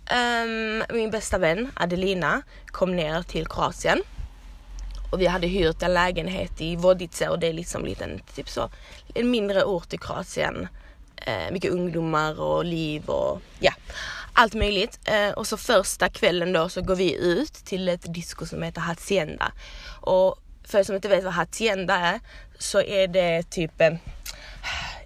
[0.07, 4.03] Ehm, min bästa vän Adelina kom ner till Kroatien
[5.11, 8.71] och vi hade hyrt en lägenhet i Vodice och det är liksom liten, typ så,
[9.15, 10.69] en mindre ort i Kroatien
[11.17, 13.73] eh, mycket ungdomar och liv och ja,
[14.33, 14.99] allt möjligt.
[15.05, 18.81] Eh, och så första kvällen då så går vi ut till ett disco som heter
[18.81, 19.53] Hacienda.
[20.01, 22.21] Och för er som inte vet vad Hacienda är
[22.59, 23.93] så är det typ eh,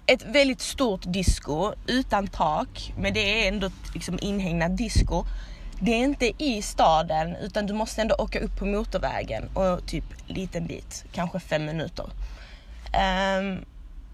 [0.05, 5.25] ett väldigt stort disco utan tak, men det är ändå liksom inhägnat disco.
[5.79, 10.03] Det är inte i staden utan du måste ändå åka upp på motorvägen och typ
[10.27, 12.05] liten bit, kanske fem minuter.
[13.39, 13.65] Um,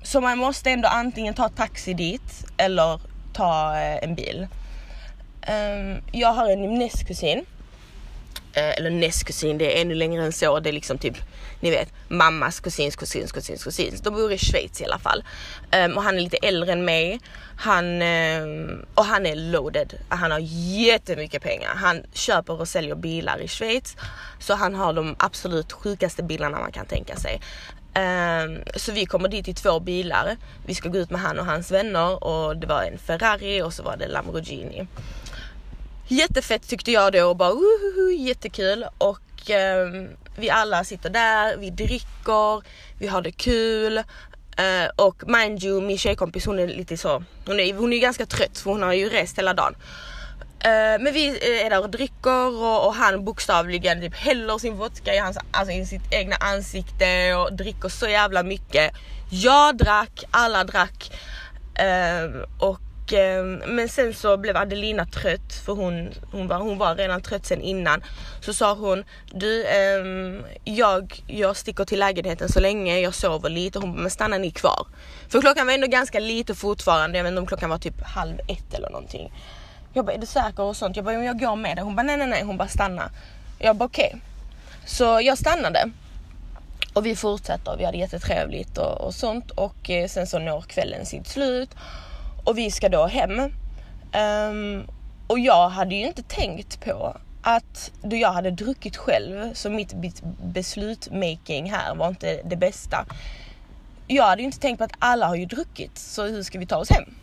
[0.03, 2.99] så man måste ändå antingen ta taxi dit eller
[3.33, 4.47] ta eh, en bil.
[5.47, 7.45] Um, jag har en nästkusin.
[8.53, 10.59] Eh, eller eller nästkusin, det är ännu längre än så.
[10.59, 11.17] Det är liksom typ,
[11.59, 14.01] ni vet, mammas kusins kusins kusins kusins.
[14.01, 15.23] De bor i Schweiz i alla fall.
[15.85, 17.19] Um, och han är lite äldre än mig.
[17.57, 19.93] Han, um, och han är loaded.
[20.09, 20.39] Han har
[20.85, 21.71] jättemycket pengar.
[21.75, 23.95] Han köper och säljer bilar i Schweiz.
[24.39, 27.41] Så han har de absolut sjukaste bilarna man kan tänka sig.
[27.95, 30.37] Um, så vi kommer dit i två bilar.
[30.65, 33.73] Vi ska gå ut med han och hans vänner och det var en Ferrari och
[33.73, 34.87] så var det Lamborghini.
[36.11, 40.07] Jättefett tyckte jag då och bara uhuhu, jättekul och eh,
[40.37, 42.63] vi alla sitter där, vi dricker,
[42.99, 43.97] vi har det kul.
[43.97, 48.25] eh, och mind you, min tjejkompis hon är lite så, hon är, hon är ganska
[48.25, 49.75] trött för hon har ju rest hela dagen.
[50.59, 54.77] Eh, men vi eh, är där och dricker och, och, han bokstavligen typ häller sin
[54.77, 58.93] vodka i, hans, alltså i sitt egna ansikte och dricker så jävla mycket.
[59.29, 61.11] Jag drack, alla drack.
[61.75, 62.79] Ehm, och
[63.13, 67.45] och, men sen så blev Adelina trött för hon, hon, var, hon var redan trött
[67.45, 68.03] sen innan.
[68.41, 73.79] Så sa hon, du ehm, jag, jag sticker till lägenheten så länge, jag sover lite.
[73.79, 74.87] Hon bara, men stannar ni kvar?
[75.29, 78.39] För klockan var ändå ganska lite fortfarande, jag vet inte om klockan var typ halv
[78.47, 79.31] ett eller någonting.
[79.93, 80.95] Jag bara, är du säker och sånt?
[80.95, 81.83] Jag bara, jag går med dig.
[81.83, 82.43] Hon bara, nej nej nej.
[82.43, 83.09] Hon bara, stanna.
[83.59, 84.07] Jag bara, okej.
[84.07, 84.19] Okay.
[84.85, 85.91] Så jag stannade.
[86.93, 91.05] Och vi fortsätter, vi hade jättetrevligt och, och sånt och eh, sen så når kvällen
[91.05, 91.69] sitt slut
[92.43, 93.39] och vi ska då hem.
[94.49, 94.87] Um,
[95.27, 99.95] och jag hade ju inte tänkt på att då jag hade druckit själv så mitt
[100.43, 103.05] beslutmaking här var inte det bästa.
[104.07, 106.65] Jag hade ju inte tänkt på att alla har ju druckit så hur ska vi
[106.65, 107.15] ta oss hem?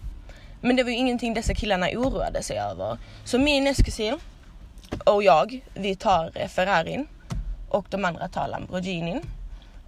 [0.61, 2.99] Men det var ju ingenting dessa killarna oroade sig över.
[3.25, 4.19] Så min eskkusin
[5.05, 7.07] och jag, vi tar Ferrarin
[7.69, 9.21] och de andra tar Lamborghinin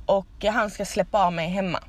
[0.07, 1.81] och han ska släppa av mig hemma.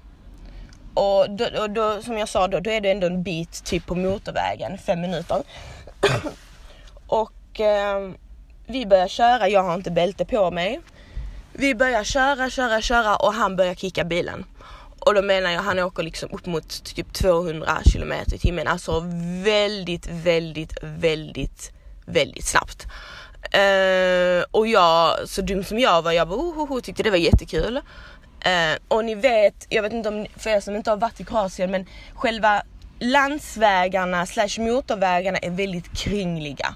[0.94, 3.86] Och då, och då, som jag sa då, då är det ändå en bit typ
[3.86, 5.44] på motorvägen, fem minuter.
[7.08, 8.12] och eh,
[8.66, 10.82] vi börjar köra, jag har inte bälte på mig.
[11.54, 14.46] Vi börjar köra, köra, köra och han börjar kicka bilen.
[15.00, 18.68] Och då menar jag, han åker liksom upp mot typ 200 km i timmen.
[18.68, 19.04] Alltså
[19.44, 21.72] väldigt, väldigt, väldigt,
[22.06, 22.88] väldigt snabbt.
[23.56, 27.10] Uh, och jag, så dum som jag var, jag bara oh, oh, oh, tyckte det
[27.10, 27.82] var jättekul.
[28.46, 31.24] Uh, och ni vet, jag vet inte om för er som inte har varit i
[31.24, 32.64] Kroatien, men själva
[33.00, 36.76] landsvägarna slash motorvägarna är väldigt kringliga.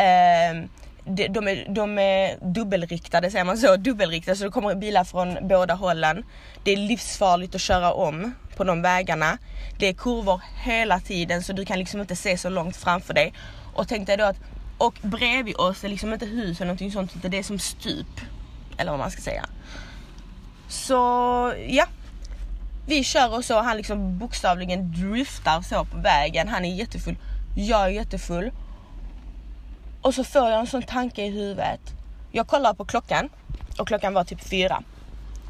[0.00, 0.64] Uh,
[1.04, 5.48] de, de, är, de är dubbelriktade, säger man så, dubbelriktade så det kommer bilar från
[5.48, 6.24] båda hållen.
[6.64, 9.38] Det är livsfarligt att köra om på de vägarna.
[9.78, 13.32] Det är kurvor hela tiden så du kan liksom inte se så långt framför dig.
[13.74, 14.36] Och tänk dig då att
[14.78, 18.20] och bredvid oss är liksom inte hus eller någonting sånt utan det är som stup.
[18.76, 19.46] Eller vad man ska säga.
[20.68, 20.94] Så
[21.68, 21.86] ja.
[22.86, 26.48] Vi kör och så han liksom bokstavligen driftar så på vägen.
[26.48, 27.16] Han är jättefull.
[27.56, 28.50] Jag är jättefull.
[30.02, 31.80] Och så får jag en sån tanke i huvudet.
[32.32, 33.28] Jag kollar på klockan
[33.78, 34.82] och klockan var typ fyra.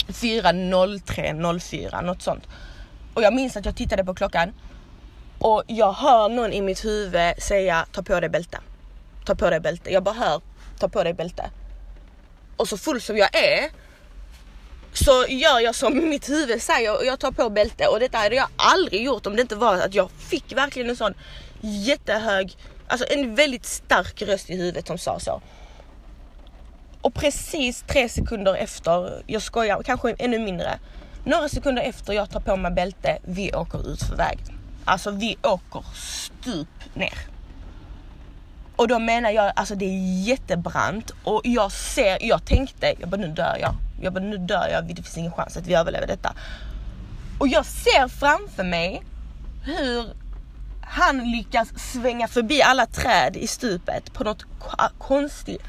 [0.08, 2.44] 4.03, 04 något sånt.
[3.14, 4.52] Och jag minns att jag tittade på klockan
[5.38, 8.58] och jag hör någon i mitt huvud säga ta på dig bälte
[9.24, 9.92] ta på dig bälte.
[9.92, 10.40] Jag bara hör,
[10.78, 11.50] ta på dig bälte.
[12.56, 13.70] Och så full som jag är
[14.94, 18.34] så gör jag som mitt huvud säger och jag tar på bälte och detta hade
[18.34, 21.14] jag aldrig gjort om det inte var att jag fick verkligen en sån
[21.60, 22.56] jättehög,
[22.88, 25.42] alltså en väldigt stark röst i huvudet som sa så.
[27.00, 30.78] Och precis tre sekunder efter, jag skojar, kanske ännu mindre,
[31.24, 34.58] några sekunder efter jag tar på mig bälte, vi åker ut för vägen.
[34.84, 37.33] Alltså vi åker stup ner.
[38.76, 43.20] Och då menar jag, alltså det är jättebrant och jag ser, jag tänkte, jag bara
[43.20, 43.74] nu dör jag.
[44.02, 46.34] Jag bara nu dör jag, det finns ingen chans att vi överlever detta.
[47.38, 49.02] Och jag ser framför mig
[49.64, 50.04] hur
[50.82, 54.44] han lyckas svänga förbi alla träd i stupet på något
[54.98, 55.62] konstigt.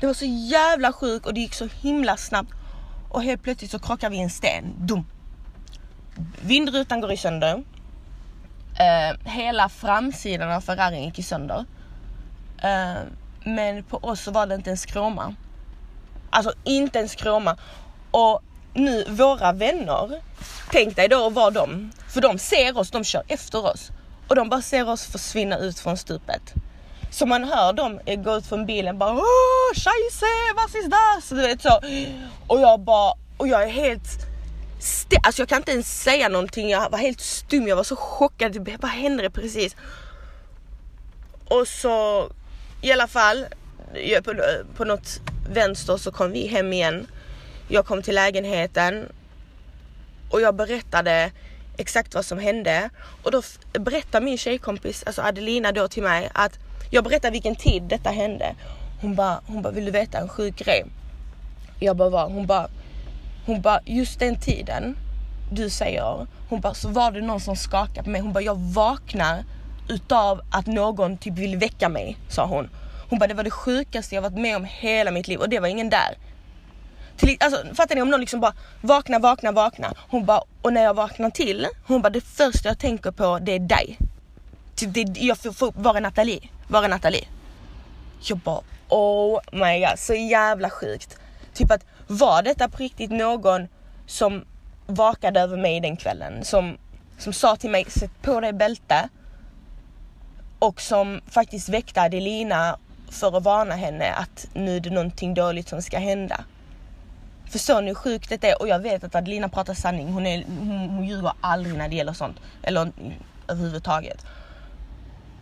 [0.00, 2.52] Det var så jävla sjukt och det gick så himla snabbt.
[3.08, 4.74] Och helt plötsligt så krockar vi i en sten.
[4.78, 5.06] Dum.
[6.42, 7.64] Vindrutan går i sönder.
[8.78, 11.64] Eh, hela framsidan av Ferrarin gick i sönder.
[12.64, 13.02] Uh,
[13.44, 15.34] men på oss så var det inte en skråma.
[16.30, 17.56] Alltså inte en skråma.
[18.10, 18.42] Och
[18.74, 20.22] nu våra vänner,
[20.70, 23.90] tänk dig då vad de, för de ser oss, de kör efter oss
[24.28, 26.54] och de bara ser oss försvinna ut från stupet.
[27.10, 31.28] Så man hör dem gå ut från bilen bara Åh, scheisse, was ist das?
[31.28, 31.80] Du vet så.
[32.46, 34.26] Och jag bara, och jag är helt
[35.22, 38.68] Alltså jag kan inte ens säga någonting, jag var helt stum, jag var så chockad.
[38.80, 39.76] Vad hände det precis?
[41.48, 42.28] Och så
[42.82, 43.46] i alla fall,
[43.94, 45.20] eh, på, eh, på något
[45.50, 47.06] vänster så kom vi hem igen.
[47.68, 49.08] Jag kom till lägenheten
[50.30, 51.30] och jag berättade
[51.76, 52.90] exakt vad som hände
[53.22, 56.58] och då berättade min tjejkompis, alltså Adelina då till mig att
[56.90, 58.54] jag berättade vilken tid detta hände.
[59.00, 60.84] Hon bara, hon bara, vill du veta en sjuk grej?
[61.78, 62.32] Jag bara, vad?
[62.32, 62.68] Hon bara,
[63.46, 64.96] hon bara, just den tiden
[65.52, 68.20] du säger, hon bara, så var det någon som skakade på mig.
[68.20, 69.44] Hon bara, jag vaknar
[69.90, 72.70] utav att någon typ vill väcka mig, sa hon.
[73.08, 75.60] Hon bara, det var det sjukaste jag varit med om hela mitt liv och det
[75.60, 76.16] var ingen där.
[77.16, 79.94] Till, alltså, fattar ni om någon liksom bara vakna, vakna, vakna.
[80.08, 83.52] Hon bara, och när jag vaknar till, hon bara det första jag tänker på det
[83.52, 83.98] är dig.
[84.74, 86.48] Typ det, jag får, får, var är Nathalie?
[86.68, 87.24] Var är Nathalie?
[88.22, 91.18] Jag bara oh my god, så jävla sjukt.
[91.54, 93.68] Typ att var detta på riktigt någon
[94.06, 94.44] som
[94.86, 96.44] vakade över mig den kvällen?
[96.44, 96.78] Som,
[97.18, 99.08] som sa till mig sätt på dig bälte
[100.60, 102.76] och som faktiskt väckte Adelina
[103.10, 106.44] för att varna henne att nu är det någonting dåligt som ska hända.
[107.50, 108.62] Förstår ni hur sjukt det är?
[108.62, 110.12] Och jag vet att Adelina pratar sanning.
[110.12, 112.36] Hon, är, hon, hon ljuger aldrig när det gäller sånt.
[112.62, 112.92] Eller
[113.48, 114.26] överhuvudtaget.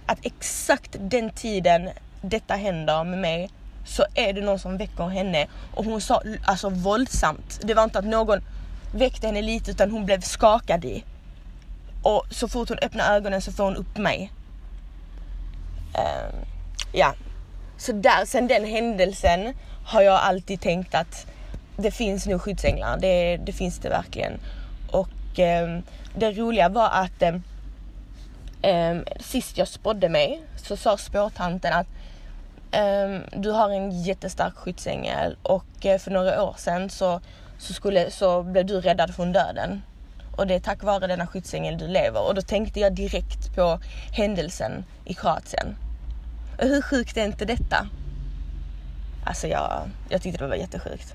[0.06, 1.90] Att exakt den tiden
[2.22, 3.50] detta händer med mig
[3.86, 7.60] så är det någon som väcker henne och hon sa alltså våldsamt.
[7.62, 8.40] Det var inte att någon
[8.94, 11.04] väckte henne lite utan hon blev skakad i.
[12.02, 14.32] Och så fort hon öppnar ögonen så får hon upp mig.
[15.94, 16.44] Ehm,
[16.92, 17.14] ja,
[17.76, 21.26] så där, sen den händelsen har jag alltid tänkt att
[21.76, 24.40] det finns nog skyddsänglar, det, det finns det verkligen.
[24.92, 25.82] Och ehm,
[26.14, 31.86] det roliga var att um, sist jag spådde mig så sa spåtanten att
[33.32, 37.20] du har en jättestark skyddsängel och uh, för några år sedan så,
[37.58, 39.82] så, skulle, så blev du räddad från döden.
[40.38, 42.26] Och det är tack vare denna skyddsängel du lever.
[42.26, 43.80] Och då tänkte jag direkt på
[44.12, 45.76] händelsen i Kroatien.
[46.58, 47.88] Och hur sjukt är inte detta?
[49.24, 51.14] Alltså jag, jag tyckte det var jättesjukt.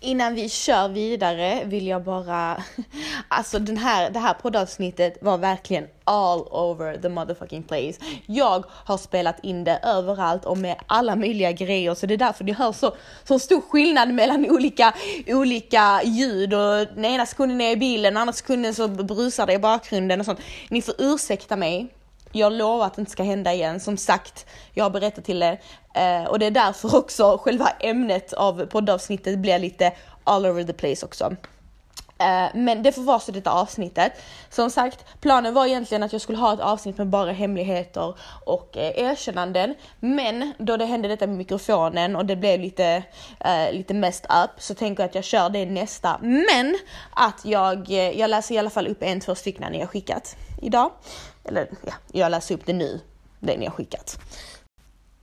[0.00, 2.62] Innan vi kör vidare vill jag bara,
[3.28, 7.92] alltså den här, det här poddavsnittet var verkligen all over the motherfucking place.
[8.26, 12.44] Jag har spelat in det överallt och med alla möjliga grejer så det är därför
[12.44, 14.94] ni hör så, så stor skillnad mellan olika,
[15.26, 19.46] olika ljud och den ena sekunden är jag i bilen, den andra sekunden så brusar
[19.46, 20.40] det i bakgrunden och sånt.
[20.68, 21.97] Ni får ursäkta mig
[22.32, 23.80] jag lovar att det inte ska hända igen.
[23.80, 25.60] Som sagt, jag har berättat till er.
[25.94, 29.92] Eh, och det är därför också själva ämnet av poddavsnittet blir lite
[30.24, 31.36] all over the place också.
[32.20, 34.12] Eh, men det får vara så detta avsnittet.
[34.50, 38.14] Som sagt, planen var egentligen att jag skulle ha ett avsnitt med bara hemligheter
[38.44, 39.74] och eh, erkännanden.
[40.00, 43.02] Men då det hände detta med mikrofonen och det blev lite,
[43.40, 46.18] eh, lite messed up så tänker jag att jag kör det nästa.
[46.20, 46.78] Men
[47.10, 50.36] att jag, eh, jag läser i alla fall upp en, två stycken ni har skickat
[50.62, 50.90] idag.
[51.48, 53.00] Eller ja, jag läser upp det nu,
[53.40, 54.18] det ni har skickat.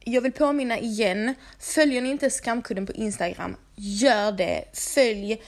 [0.03, 4.63] Jag vill påminna igen, följer ni inte Skamkudden på Instagram, gör det.
[4.73, 5.41] Följ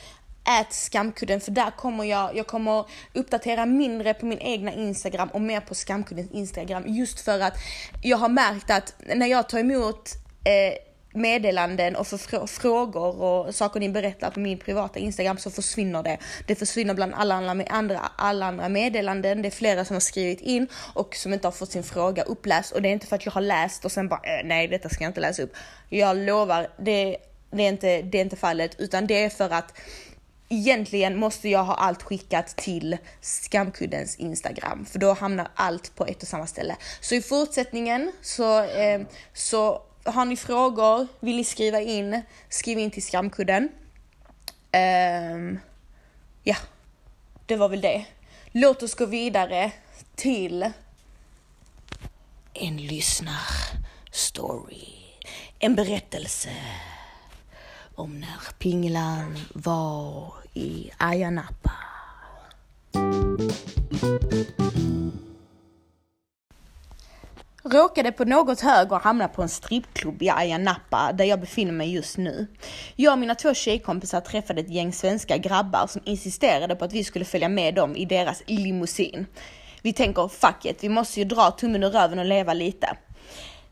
[0.47, 5.41] ät skamkudden för där kommer jag, jag kommer uppdatera mindre på min egna Instagram och
[5.41, 7.53] mer på skamkuddens Instagram just för att
[8.03, 10.09] jag har märkt att när jag tar emot
[10.43, 10.86] eh,
[11.17, 16.17] meddelanden och för frågor och saker ni berättar på min privata Instagram så försvinner det.
[16.47, 17.35] Det försvinner bland alla
[17.69, 19.41] andra, alla andra meddelanden.
[19.41, 22.71] Det är flera som har skrivit in och som inte har fått sin fråga uppläst
[22.71, 24.89] och det är inte för att jag har läst och sen bara äh, nej detta
[24.89, 25.53] ska jag inte läsa upp.
[25.89, 27.17] Jag lovar, det,
[27.51, 29.73] det, är inte, det är inte fallet utan det är för att
[30.49, 36.21] egentligen måste jag ha allt skickat till skamkuddens Instagram för då hamnar allt på ett
[36.21, 36.75] och samma ställe.
[37.01, 39.01] Så i fortsättningen så, eh,
[39.33, 43.69] så har ni frågor, vill ni skriva in, skriv in till skamkudden.
[45.33, 45.59] Um,
[46.43, 46.55] ja,
[47.45, 48.05] det var väl det.
[48.51, 49.71] Låt oss gå vidare
[50.15, 50.71] till
[52.53, 54.87] en lyssnarstory.
[55.59, 56.49] En berättelse
[57.95, 61.71] om när Pinglan var i Ayia Napa.
[67.71, 71.93] Råkade på något höger hamna på en strippklubb i Ayia Napa där jag befinner mig
[71.93, 72.47] just nu.
[72.95, 77.03] Jag och mina två tjejkompisar träffade ett gäng svenska grabbar som insisterade på att vi
[77.03, 79.25] skulle följa med dem i deras limousin.
[79.81, 82.97] Vi tänker fuck it, vi måste ju dra tummen ur röven och leva lite.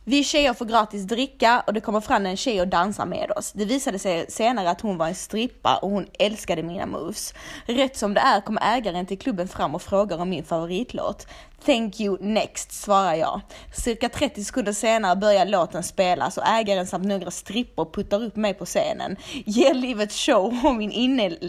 [0.08, 3.52] Vi tjejer får gratis dricka och det kommer fram en tjej och dansar med oss.
[3.52, 7.34] Det visade sig senare att hon var en strippa och hon älskade mina moves.
[7.66, 11.28] Rätt som det är kommer ägaren till klubben fram och frågar om min favoritlåt.
[11.66, 13.42] Thank you next, svarar jag.
[13.74, 18.54] Cirka 30 sekunder senare börjar låten spelas och ägaren samt några strippor puttar upp mig
[18.54, 19.16] på scenen.
[19.46, 20.92] Ger livet show och min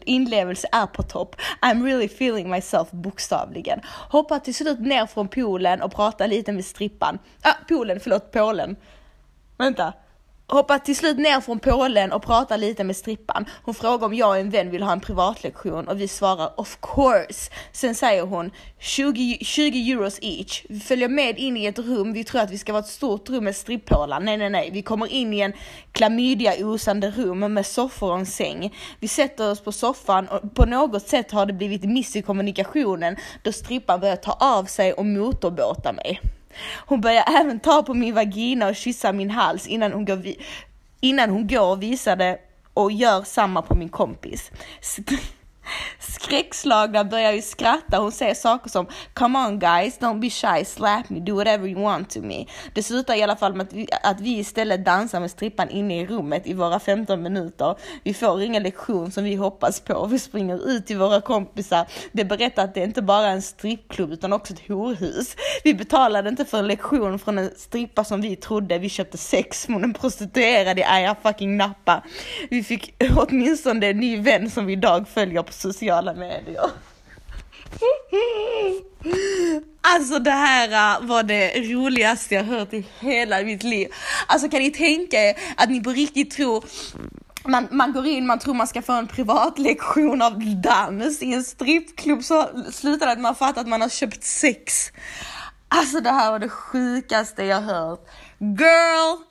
[0.04, 1.36] inlevelse är på topp.
[1.62, 3.80] I'm really feeling myself bokstavligen.
[4.10, 7.18] Hoppar till slut ner från poolen och pratar lite med strippan.
[7.42, 8.76] Ah, poolen, förlåt, Polen.
[9.58, 9.92] Vänta
[10.49, 13.44] hoppar till slut ner från pålen och pratar lite med strippan.
[13.62, 16.78] Hon frågar om jag och en vän vill ha en privatlektion och vi svarar of
[16.80, 17.51] course.
[17.72, 20.64] Sen säger hon 20, 20 euros each.
[20.68, 23.30] Vi följer med in i ett rum, vi tror att vi ska vara ett stort
[23.30, 24.20] rum med strippålar.
[24.20, 24.70] Nej, nej, nej.
[24.72, 25.53] Vi kommer in i en
[25.92, 28.74] klamydia-osande rum med soffor och en säng.
[29.01, 33.16] Vi sätter oss på soffan och på något sätt har det blivit miss i kommunikationen
[33.42, 36.20] då strippan börjar ta av sig och motorbåta mig.
[36.86, 40.22] Hon börjar även ta på min vagina och kyssa min hals innan hon går,
[41.00, 42.38] innan hon går och visar det
[42.74, 44.50] och gör samma på min kompis.
[45.98, 47.98] Skräckslagna börjar ju skratta.
[47.98, 51.82] Hon säger saker som Come on guys, don't be shy, slap me, do whatever you
[51.82, 52.46] want to me.
[52.74, 56.00] Det slutar i alla fall med att vi, att vi istället dansar med strippan inne
[56.00, 57.76] i rummet i våra 15 minuter.
[58.02, 60.06] Vi får ingen lektion som vi hoppas på.
[60.06, 61.86] Vi springer ut till våra kompisar.
[62.12, 65.36] Det berättar att det inte bara är en strippklubb utan också ett horhus.
[65.64, 68.78] Vi betalade inte för en lektion från en strippa som vi trodde.
[68.78, 72.02] Vi köpte sex från en prostituerad i Ayia fucking Napa.
[72.50, 76.70] Vi fick åtminstone en ny vän som vi idag följer på sociala medier.
[79.80, 83.88] Alltså det här äh, var det roligaste jag hört i hela mitt liv.
[84.26, 86.64] Alltså kan ni tänka er att ni på riktigt tror
[87.48, 91.44] man, man går in, man tror man ska få en privatlektion av dans i en
[91.44, 94.92] strippklubb så slutar det att man fattar att man har köpt sex.
[95.68, 98.07] Alltså det här var det sjukaste jag hört.
[98.38, 99.22] Girl!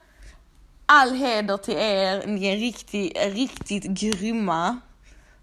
[0.85, 4.79] All heder till er, ni är riktigt, riktigt grymma.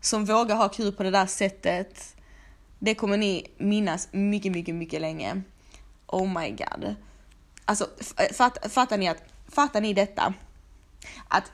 [0.02, 2.16] Som vågar ha kul på det där sättet.
[2.78, 5.42] Det kommer ni minnas mycket, mycket, mycket länge.
[6.06, 6.94] Oh my god.
[7.64, 7.86] Alltså
[8.16, 10.34] eh, fatt, fattar ni att, fattar ni detta?
[11.28, 11.52] Att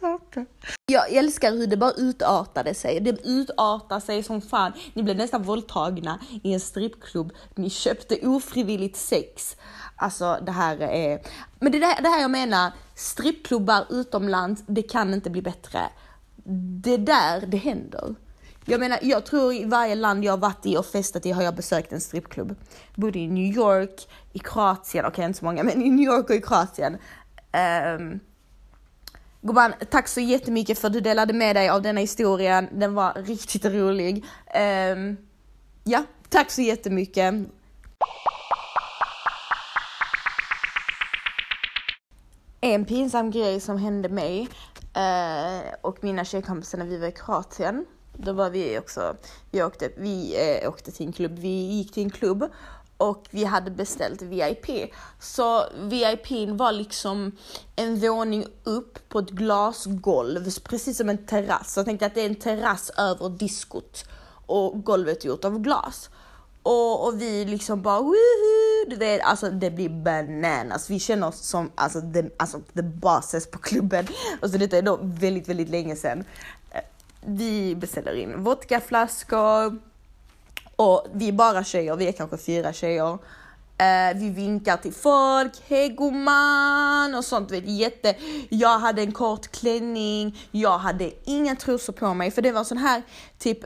[0.86, 3.00] jag älskar hur det bara utartade sig.
[3.00, 4.72] Det utartar sig som fan.
[4.94, 7.32] Ni blev nästan våldtagna i en strippklubb.
[7.54, 9.56] Ni köpte ofrivilligt sex.
[9.96, 11.20] Alltså det här är...
[11.60, 15.80] Men det, är det här jag menar, strippklubbar utomlands, det kan inte bli bättre.
[16.44, 18.14] Det där, det händer.
[18.64, 21.42] Jag menar, jag tror i varje land jag har varit i och festat i har
[21.42, 22.56] jag besökt en strippklubb.
[22.94, 26.30] Både i New York, i Kroatien, okej okay, inte så många, men i New York
[26.30, 26.98] och i Kroatien.
[27.96, 28.20] Um,
[29.40, 32.68] Gumman, tack så jättemycket för att du delade med dig av denna historien.
[32.72, 34.24] Den var riktigt rolig.
[34.94, 35.16] Um,
[35.84, 37.34] ja, tack så jättemycket.
[42.60, 44.48] En pinsam grej som hände mig
[44.94, 47.86] Eh, och mina tjejkompisar när vi var i Kroatien.
[48.16, 49.16] Då var vi också,
[49.50, 52.44] vi åkte, vi eh, åkte till en klubb, vi gick till en klubb
[52.96, 54.92] och vi hade beställt VIP.
[55.20, 57.32] Så VIP var liksom
[57.76, 61.76] en våning upp på ett glasgolv, precis som en terrass.
[61.76, 64.04] Jag tänkte att det är en terrass över diskot
[64.46, 66.10] och golvet gjort av glas.
[66.62, 68.72] Och, och vi liksom bara woho!
[68.86, 70.90] du vet, alltså det blir bananas.
[70.90, 74.06] Vi känner oss som alltså the, alltså, the bosses på klubben.
[74.40, 76.24] Och så detta är då väldigt, väldigt länge sedan.
[76.70, 76.80] Eh,
[77.26, 79.78] vi beställer in vodkaflaskor,
[80.76, 83.18] och vi är bara tjejer, vi är kanske fyra tjejer.
[83.72, 87.50] Uh, vi vinkar till folk, hej gumman och sånt.
[87.50, 88.16] Vet, jätte.
[88.48, 92.78] Jag hade en kort klänning, jag hade inga trosor på mig för det var sån
[92.78, 93.02] här
[93.38, 93.58] typ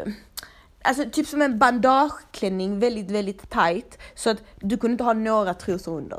[0.87, 3.99] Alltså typ som en bandageklänning, väldigt, väldigt tight.
[4.15, 6.19] Så att du kunde inte ha några trosor under.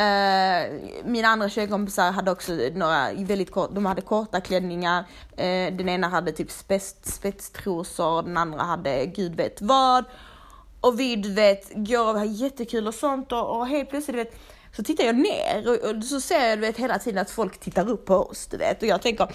[0.00, 0.72] Uh, eh,
[1.04, 5.00] mina andra tjejkompisar hade också några väldigt kort, de hade korta klänningar.
[5.00, 10.04] Uh, den ena hade typ spets, spetstrosor, den andra hade gud vet vad.
[10.80, 14.24] Och vi du vet går och har jättekul och sånt och, och helt plötsligt du
[14.24, 14.40] vet
[14.76, 17.60] så tittar jag ner och, och, så ser jag du vet hela tiden att folk
[17.60, 19.28] tittar upp på oss du vet och jag tänker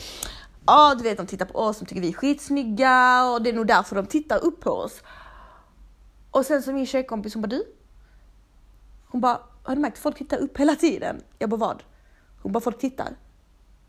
[0.65, 3.53] ja du vet de tittar på oss, de tycker vi är skitsnygga och det är
[3.53, 5.01] nog därför de tittar upp på oss.
[6.31, 7.65] Och sen så min tjejkompis hon bara du.
[9.07, 11.23] Hon bara har du märkt folk tittar upp hela tiden?
[11.39, 11.83] Jag bara vad?
[12.41, 13.15] Hon bara folk tittar.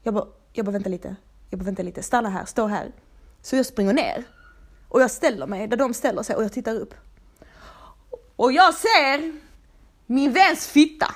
[0.02, 1.16] Jag bara, jag bara vänta lite.
[1.50, 2.92] Jag bara vänta lite, stanna här, stå här.
[3.42, 4.24] Så jag springer ner.
[4.88, 6.94] Och jag ställer mig där de ställer sig och jag tittar upp.
[8.36, 9.32] Och jag ser
[10.06, 11.14] min väns fitta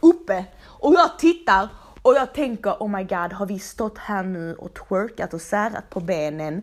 [0.00, 1.68] uppe och jag tittar
[2.02, 5.90] och jag tänker oh my god, har vi stått här nu och twerkat och särat
[5.90, 6.62] på benen?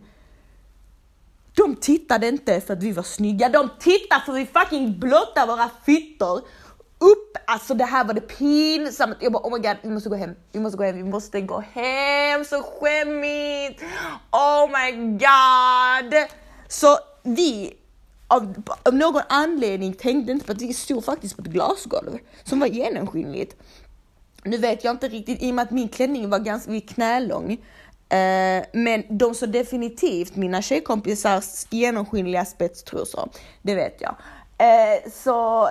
[1.53, 5.47] De tittade inte för att vi var snygga, de tittade för att vi fucking blottade
[5.47, 6.41] våra fittor
[6.99, 9.17] upp, alltså det här var det pinsamt.
[9.19, 11.41] Jag bara oh my god, vi måste gå hem, vi måste gå hem, vi måste
[11.41, 13.83] gå hem, så skämmigt.
[14.31, 16.13] Oh my god.
[16.67, 17.73] Så vi
[18.27, 22.59] av, av någon anledning tänkte inte på att vi stod faktiskt på ett glasgolv som
[22.59, 23.55] var genomskinligt.
[24.43, 27.51] Nu vet jag inte riktigt, i och med att min klänning var ganska knälång.
[28.09, 33.29] Eh, men de såg definitivt mina tjejkompisars genomskinliga spetstrosor.
[33.61, 34.15] Det vet jag.
[34.57, 35.69] Eh, så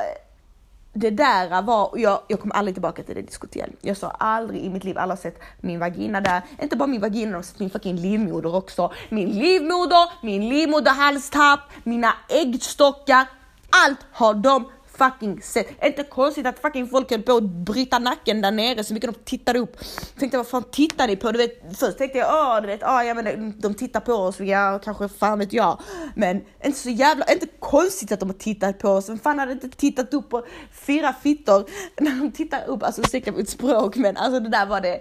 [0.92, 4.68] det där var, jag, jag kommer aldrig tillbaka till det diskot Jag sa aldrig i
[4.68, 6.42] mitt liv, alla har sett min vagina där.
[6.62, 8.92] Inte bara min vagina, de har sett min fucking livmoder också.
[9.08, 13.26] Min livmoder, min livmoderhalstapp, mina äggstockar.
[13.70, 14.64] Allt har de
[14.98, 15.66] fucking sätt.
[15.82, 19.20] Inte konstigt att fucking folk höll på att bryta nacken där nere så mycket de
[19.24, 19.76] tittade upp.
[20.18, 21.32] Tänkte vad fan tittar ni på?
[21.32, 24.12] Du vet, först tänkte jag åh, du vet, åh, ja, men eh, de tittar på
[24.12, 25.80] oss, ja kanske fan vet jag.
[26.14, 29.08] Men inte så jävla, inte konstigt att de har tittat på oss.
[29.08, 31.64] Vem fan hade inte tittat upp på fyra fittor
[32.00, 32.82] när de tittar upp?
[32.82, 35.00] Alltså ursäkta mitt språk men alltså det där var det.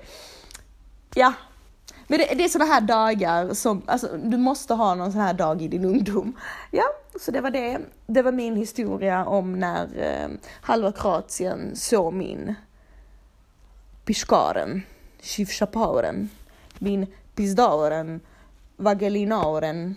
[1.16, 1.34] Ja,
[2.08, 5.34] men det, det är sådana här dagar som, alltså du måste ha någon sån här
[5.34, 6.34] dag i din ungdom.
[6.72, 6.84] Ja,
[7.22, 7.80] så det var det.
[8.08, 10.30] Det var min historia om när eh,
[10.62, 12.56] halva Kroatien såg min
[14.06, 14.84] Piskaren,
[15.22, 16.30] Shivshapauren,
[16.80, 18.20] min Pizdauren,
[18.76, 19.96] Vagelinauren,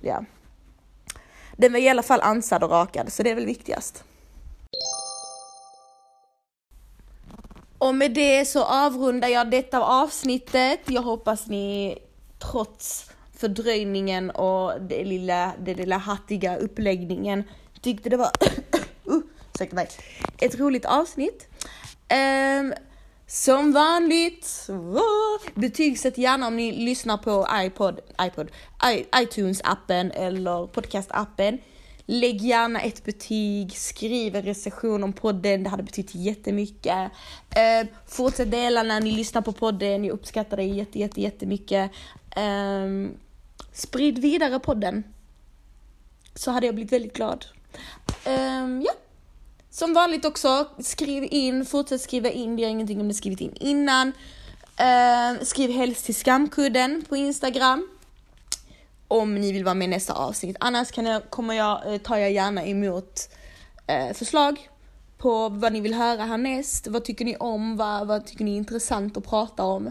[0.00, 0.24] ja.
[1.56, 4.04] Den var i alla fall ansad och rakad, så det är väl viktigast.
[7.78, 10.80] Och med det så avrundar jag detta avsnittet.
[10.86, 11.98] Jag hoppas ni
[12.38, 13.11] trots
[13.42, 17.44] fördröjningen och det lilla, det lilla hattiga uppläggningen
[17.80, 18.30] tyckte det var
[19.08, 19.20] uh,
[19.54, 19.88] ursäkta mig,
[20.40, 21.48] ett roligt avsnitt.
[22.60, 22.74] Um,
[23.26, 28.50] som vanligt, oh, betygsätt gärna om ni lyssnar på iPod, iPod,
[29.16, 31.58] iTunes-appen eller podcast-appen.
[32.06, 37.10] Lägg gärna ett betyg, skriv en recension om podden, det hade betytt jättemycket.
[37.50, 41.90] Eh, fortsätt dela när ni lyssnar på podden, jag uppskattar det jätte, jätte, jättemycket.
[42.36, 42.86] Eh,
[43.72, 45.04] sprid vidare podden.
[46.34, 47.44] Så hade jag blivit väldigt glad.
[48.26, 48.92] Um, ja.
[49.70, 53.56] Som vanligt också, skriv in, fortsätt skriva in, det gör ingenting om ni skrivit in
[53.60, 54.08] innan.
[54.08, 57.88] Uh, skriv helst till skamkudden på Instagram
[59.08, 60.56] om ni vill vara med i nästa avsnitt.
[60.60, 63.28] Annars kan jag, kommer jag, eh, tar jag gärna emot
[63.90, 64.68] uh, förslag
[65.18, 66.86] på vad ni vill höra härnäst.
[66.86, 67.76] Vad tycker ni om?
[67.76, 69.90] Vad, vad tycker ni är intressant att prata om?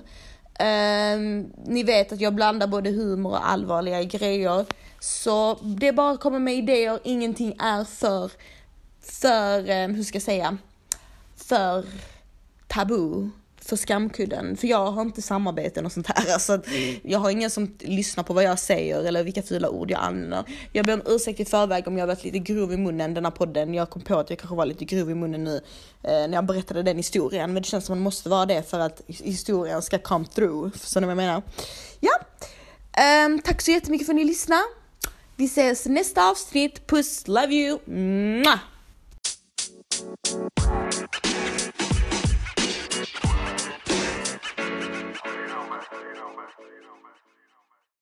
[0.62, 1.20] Eh,
[1.66, 4.66] ni vet att jag blandar både humor och allvarliga grejer.
[5.00, 8.32] Så det är bara att komma med idéer, ingenting är för,
[9.02, 10.58] för, eh, hur ska jag säga,
[11.36, 11.86] för
[12.68, 13.30] tabu
[13.72, 14.58] för skamkudden.
[14.58, 16.34] För jag har inte samarbeten och sånt här.
[16.34, 16.62] Alltså,
[17.04, 20.44] jag har ingen som lyssnar på vad jag säger eller vilka fula ord jag använder.
[20.74, 23.26] Jag ber om ursäkt i förväg om jag har varit lite grov i munnen den
[23.26, 23.74] här podden.
[23.74, 25.56] Jag kom på att jag kanske var lite grov i munnen nu
[26.04, 27.54] eh, när jag berättade den historien.
[27.54, 30.72] Men det känns som att man måste vara det för att historien ska come through.
[30.76, 31.42] Så ni vad jag menar?
[32.00, 32.14] Ja,
[33.26, 34.64] um, tack så jättemycket för att ni lyssnade.
[35.36, 36.88] Vi ses nästa avsnitt.
[36.88, 37.80] Puss, love you!
[37.86, 38.60] Mwah!